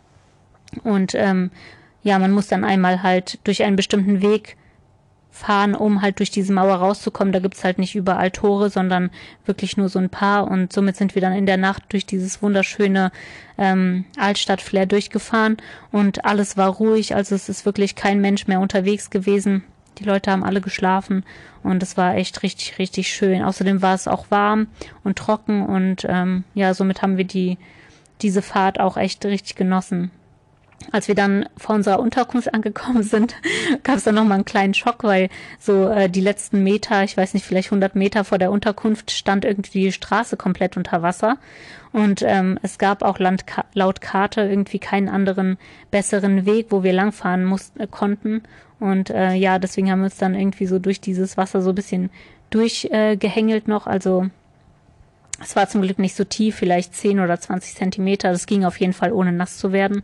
[0.84, 1.50] Und ähm,
[2.02, 4.56] ja, man muss dann einmal halt durch einen bestimmten Weg
[5.40, 7.32] fahren, um halt durch diese Mauer rauszukommen.
[7.32, 9.10] Da gibt's halt nicht überall Tore, sondern
[9.46, 10.48] wirklich nur so ein paar.
[10.48, 13.10] Und somit sind wir dann in der Nacht durch dieses wunderschöne
[13.58, 15.56] ähm, Altstadt-Flair durchgefahren
[15.90, 17.14] und alles war ruhig.
[17.14, 19.64] Also es ist wirklich kein Mensch mehr unterwegs gewesen.
[19.98, 21.24] Die Leute haben alle geschlafen
[21.62, 23.42] und es war echt richtig, richtig schön.
[23.42, 24.68] Außerdem war es auch warm
[25.04, 27.58] und trocken und ähm, ja, somit haben wir die
[28.22, 30.10] diese Fahrt auch echt richtig genossen
[30.92, 33.34] als wir dann vor unserer Unterkunft angekommen sind,
[33.82, 35.28] gab es dann nochmal einen kleinen Schock, weil
[35.58, 39.44] so äh, die letzten Meter, ich weiß nicht, vielleicht 100 Meter vor der Unterkunft stand
[39.44, 41.36] irgendwie die Straße komplett unter Wasser.
[41.92, 45.58] Und ähm, es gab auch Land, laut Karte irgendwie keinen anderen
[45.90, 48.42] besseren Weg, wo wir langfahren mussten, äh, konnten.
[48.78, 51.74] Und äh, ja, deswegen haben wir uns dann irgendwie so durch dieses Wasser so ein
[51.74, 52.10] bisschen
[52.50, 53.86] durchgehängelt äh, noch.
[53.86, 54.26] Also
[55.40, 58.30] es war zum Glück nicht so tief, vielleicht 10 oder 20 Zentimeter.
[58.30, 60.02] Das ging auf jeden Fall ohne nass zu werden.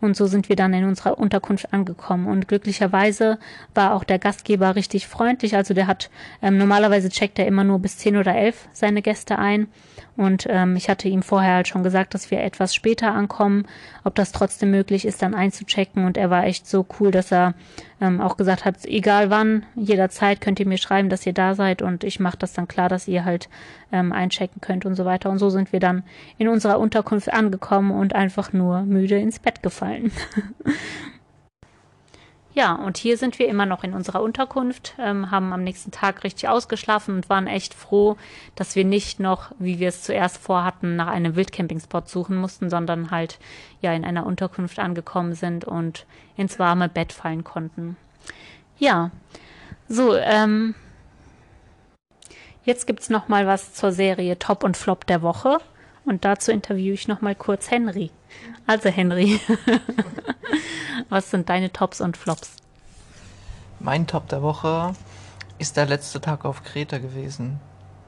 [0.00, 2.26] Und so sind wir dann in unserer Unterkunft angekommen.
[2.26, 3.38] Und glücklicherweise
[3.74, 5.56] war auch der Gastgeber richtig freundlich.
[5.56, 6.10] Also der hat,
[6.42, 9.68] ähm, normalerweise checkt er immer nur bis zehn oder elf seine Gäste ein.
[10.16, 13.66] Und ähm, ich hatte ihm vorher halt schon gesagt, dass wir etwas später ankommen,
[14.04, 16.04] ob das trotzdem möglich ist, dann einzuchecken.
[16.06, 17.54] Und er war echt so cool, dass er
[18.00, 21.82] ähm, auch gesagt hat, egal wann, jederzeit könnt ihr mir schreiben, dass ihr da seid
[21.82, 23.48] und ich mache das dann klar, dass ihr halt
[23.92, 25.30] ähm, einchecken könnt und so weiter.
[25.30, 26.02] Und so sind wir dann
[26.38, 30.12] in unserer Unterkunft angekommen und einfach nur müde ins Bett gefallen.
[32.58, 36.24] Ja, und hier sind wir immer noch in unserer Unterkunft, ähm, haben am nächsten Tag
[36.24, 38.16] richtig ausgeschlafen und waren echt froh,
[38.56, 43.12] dass wir nicht noch, wie wir es zuerst vorhatten, nach einem Wildcampingspot suchen mussten, sondern
[43.12, 43.38] halt
[43.80, 46.04] ja in einer Unterkunft angekommen sind und
[46.36, 47.96] ins warme Bett fallen konnten.
[48.80, 49.12] Ja,
[49.88, 50.74] so, ähm,
[52.64, 55.58] jetzt gibt's noch mal was zur Serie Top und Flop der Woche
[56.04, 58.10] und dazu interviewe ich noch mal kurz Henry.
[58.66, 59.40] Also Henry,
[61.08, 62.56] was sind deine Tops und Flops?
[63.80, 64.94] Mein Top der Woche
[65.58, 67.60] ist der letzte Tag auf Kreta gewesen.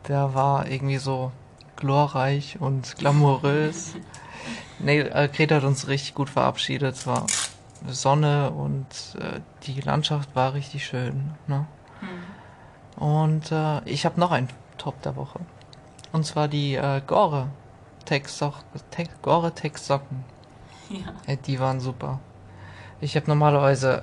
[0.09, 1.33] Der war irgendwie so
[1.77, 3.95] glorreich und glamourös.
[4.79, 6.95] nee, äh, Kreta hat uns richtig gut verabschiedet.
[6.95, 7.27] Es war
[7.87, 8.87] Sonne und
[9.19, 11.33] äh, die Landschaft war richtig schön.
[11.47, 11.67] Ne?
[12.01, 13.03] Mhm.
[13.03, 15.41] Und äh, ich habe noch einen Top der Woche.
[16.13, 17.49] Und zwar die äh, Gore
[19.23, 20.25] Gore-Tex Socken.
[20.91, 21.37] Ja.
[21.47, 22.19] Die waren super.
[23.01, 24.03] Ich habe normalerweise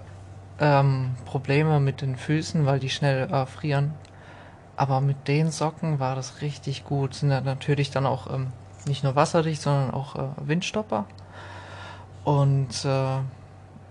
[0.57, 3.93] ähm, Probleme mit den Füßen, weil die schnell äh, frieren.
[4.77, 7.13] Aber mit den Socken war das richtig gut.
[7.13, 8.53] Sind ja natürlich dann auch ähm,
[8.85, 11.05] nicht nur wasserdicht, sondern auch äh, Windstopper.
[12.23, 13.17] Und äh,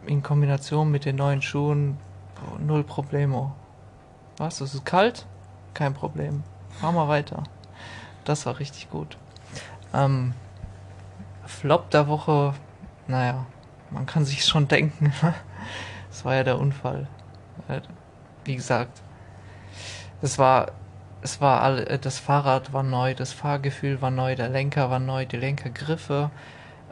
[0.07, 1.99] in Kombination mit den neuen Schuhen,
[2.59, 3.53] null Problemo.
[4.39, 4.61] Was?
[4.61, 5.27] Es ist kalt?
[5.75, 6.43] Kein Problem.
[6.81, 7.43] Fahr mal weiter.
[8.25, 9.19] Das war richtig gut.
[9.97, 10.35] Ähm,
[11.47, 12.55] Flop der Woche,
[13.07, 13.47] naja,
[13.91, 15.13] man kann sich schon denken.
[16.09, 17.09] Das war ja der Unfall.
[17.69, 17.83] Äh,
[18.45, 19.03] wie gesagt,
[20.23, 20.73] es war,
[21.21, 24.99] es war all, äh, das Fahrrad war neu, das Fahrgefühl war neu, der Lenker war
[24.99, 26.31] neu, die Lenkergriffe,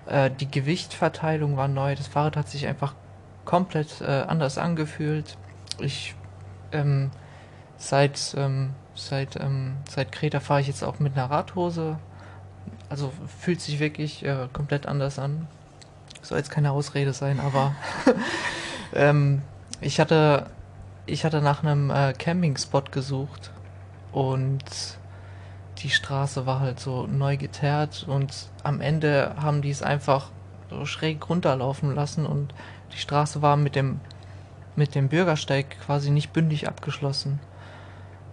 [0.04, 1.94] äh, die Gewichtverteilung war neu.
[1.94, 2.94] Das Fahrrad hat sich einfach
[3.46, 5.38] komplett anders angefühlt.
[5.78, 6.14] Ich
[6.72, 7.10] ähm,
[7.78, 11.98] seit ähm, seit ähm, seit Kreta fahre ich jetzt auch mit einer Radhose.
[12.88, 15.46] Also fühlt sich wirklich äh, komplett anders an.
[16.22, 17.74] Soll jetzt keine Ausrede sein, aber
[18.94, 19.42] ähm,
[19.80, 20.46] ich hatte
[21.06, 23.50] ich hatte nach einem äh, Campingspot gesucht
[24.12, 24.64] und
[25.78, 28.32] die Straße war halt so neu geteert und
[28.62, 30.30] am Ende haben die es einfach
[30.70, 32.54] so schräg runterlaufen lassen und
[32.92, 34.00] die Straße war mit dem
[34.76, 37.38] mit dem Bürgersteig quasi nicht bündig abgeschlossen.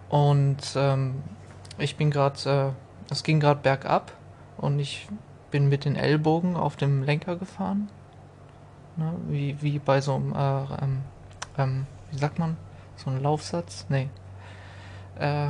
[0.09, 1.21] Und ähm,
[1.77, 2.73] ich bin gerade,
[3.09, 4.11] äh, es ging gerade bergab
[4.61, 5.07] und ich
[5.49, 7.89] bin mit den Ellbogen auf dem Lenker gefahren.
[8.95, 9.13] Ne?
[9.27, 11.01] Wie, wie bei so einem, äh, ähm,
[11.57, 12.57] ähm, wie sagt man,
[12.95, 13.85] so ein Laufsatz?
[13.89, 14.09] Nee.
[15.19, 15.49] Äh,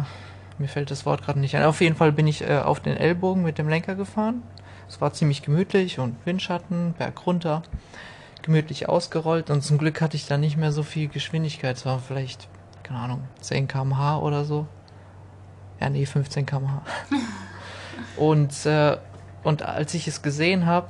[0.57, 1.64] mir fällt das Wort gerade nicht ein.
[1.64, 4.43] Auf jeden Fall bin ich äh, auf den Ellbogen mit dem Lenker gefahren.
[4.88, 7.64] Es war ziemlich gemütlich und Windschatten, Berg runter
[8.41, 11.78] gemütlich ausgerollt und zum Glück hatte ich da nicht mehr so viel Geschwindigkeit.
[11.78, 12.47] Es war vielleicht,
[12.84, 14.68] keine Ahnung, 10 km/h oder so.
[15.80, 16.82] Ja, nee, 15 km/h.
[18.17, 18.97] und, äh,
[19.43, 20.89] und als ich es gesehen habe,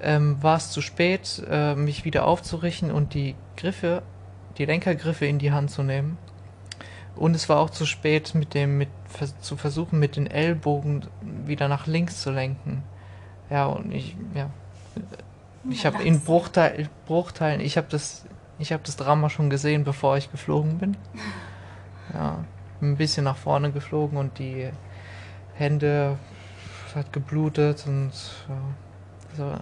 [0.00, 4.02] ähm, war es zu spät, äh, mich wieder aufzurichten und die Griffe,
[4.58, 6.18] die Lenkergriffe in die Hand zu nehmen.
[7.16, 8.88] Und es war auch zu spät, mit dem, mit,
[9.40, 11.06] zu versuchen, mit den Ellbogen
[11.46, 12.82] wieder nach links zu lenken.
[13.50, 14.50] Ja, und ich, ja,
[15.70, 18.24] ich habe in Bruchteil, Bruchteilen, ich habe das,
[18.58, 20.96] ich habe das Drama schon gesehen, bevor ich geflogen bin.
[22.12, 22.44] Ja,
[22.80, 24.70] bin ein bisschen nach vorne geflogen und die
[25.54, 26.18] Hände
[26.94, 28.12] hat geblutet und
[28.48, 28.56] ja,
[29.36, 29.52] so,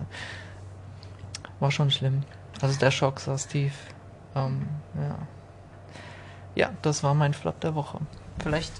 [1.61, 2.23] war schon schlimm.
[2.61, 3.73] Also der Schock saß tief.
[4.35, 5.19] Ähm, ja.
[6.55, 8.01] ja, das war mein Flop der Woche.
[8.43, 8.73] Vielleicht,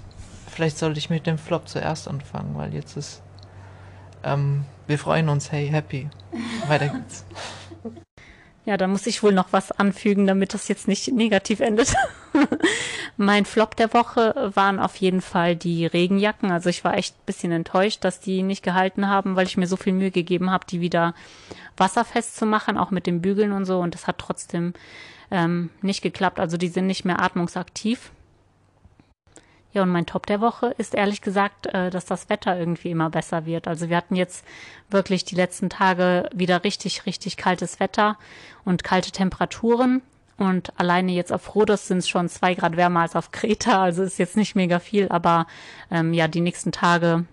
[0.49, 3.23] vielleicht sollte ich mit dem Flop zuerst anfangen, weil jetzt ist
[4.25, 6.09] ähm, wir freuen uns, hey, happy.
[6.69, 7.25] Weiter geht's.
[8.65, 11.95] Ja, da muss ich wohl noch was anfügen, damit das jetzt nicht negativ endet.
[13.17, 16.51] mein Flop der Woche waren auf jeden Fall die Regenjacken.
[16.51, 19.67] Also ich war echt ein bisschen enttäuscht, dass die nicht gehalten haben, weil ich mir
[19.67, 21.15] so viel Mühe gegeben habe, die wieder
[21.77, 23.79] wasserfest zu machen, auch mit den Bügeln und so.
[23.81, 24.75] Und das hat trotzdem
[25.31, 26.41] ähm, nicht geklappt.
[26.41, 28.11] Also die sind nicht mehr atmungsaktiv.
[29.73, 33.09] Ja, und mein Top der Woche ist ehrlich gesagt, äh, dass das Wetter irgendwie immer
[33.09, 33.67] besser wird.
[33.67, 34.45] Also wir hatten jetzt
[34.91, 38.19] wirklich die letzten Tage wieder richtig, richtig kaltes Wetter
[38.65, 40.03] und kalte Temperaturen.
[40.37, 43.83] Und alleine jetzt auf Rhodos sind es schon zwei Grad wärmer als auf Kreta.
[43.83, 45.47] Also ist jetzt nicht mega viel, aber
[45.91, 47.27] ähm, ja, die nächsten Tage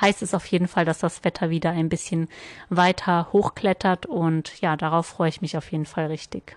[0.00, 2.28] heißt es auf jeden Fall, dass das Wetter wieder ein bisschen
[2.68, 4.06] weiter hochklettert.
[4.06, 6.56] Und ja, darauf freue ich mich auf jeden Fall richtig.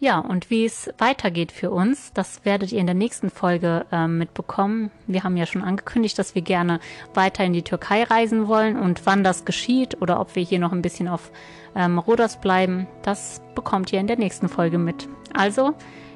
[0.00, 4.06] Ja, und wie es weitergeht für uns, das werdet ihr in der nächsten Folge äh,
[4.06, 4.90] mitbekommen.
[5.06, 6.80] Wir haben ja schon angekündigt, dass wir gerne
[7.14, 10.72] weiter in die Türkei reisen wollen und wann das geschieht oder ob wir hier noch
[10.72, 11.30] ein bisschen auf
[11.74, 15.08] ähm, Rhodos bleiben, das bekommt ihr in der nächsten Folge mit.
[15.32, 15.74] Also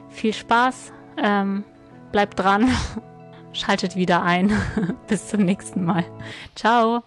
[0.09, 1.64] viel Spaß, ähm,
[2.12, 2.68] bleibt dran,
[3.53, 4.53] schaltet wieder ein.
[5.09, 6.05] Bis zum nächsten Mal.
[6.55, 7.03] Ciao.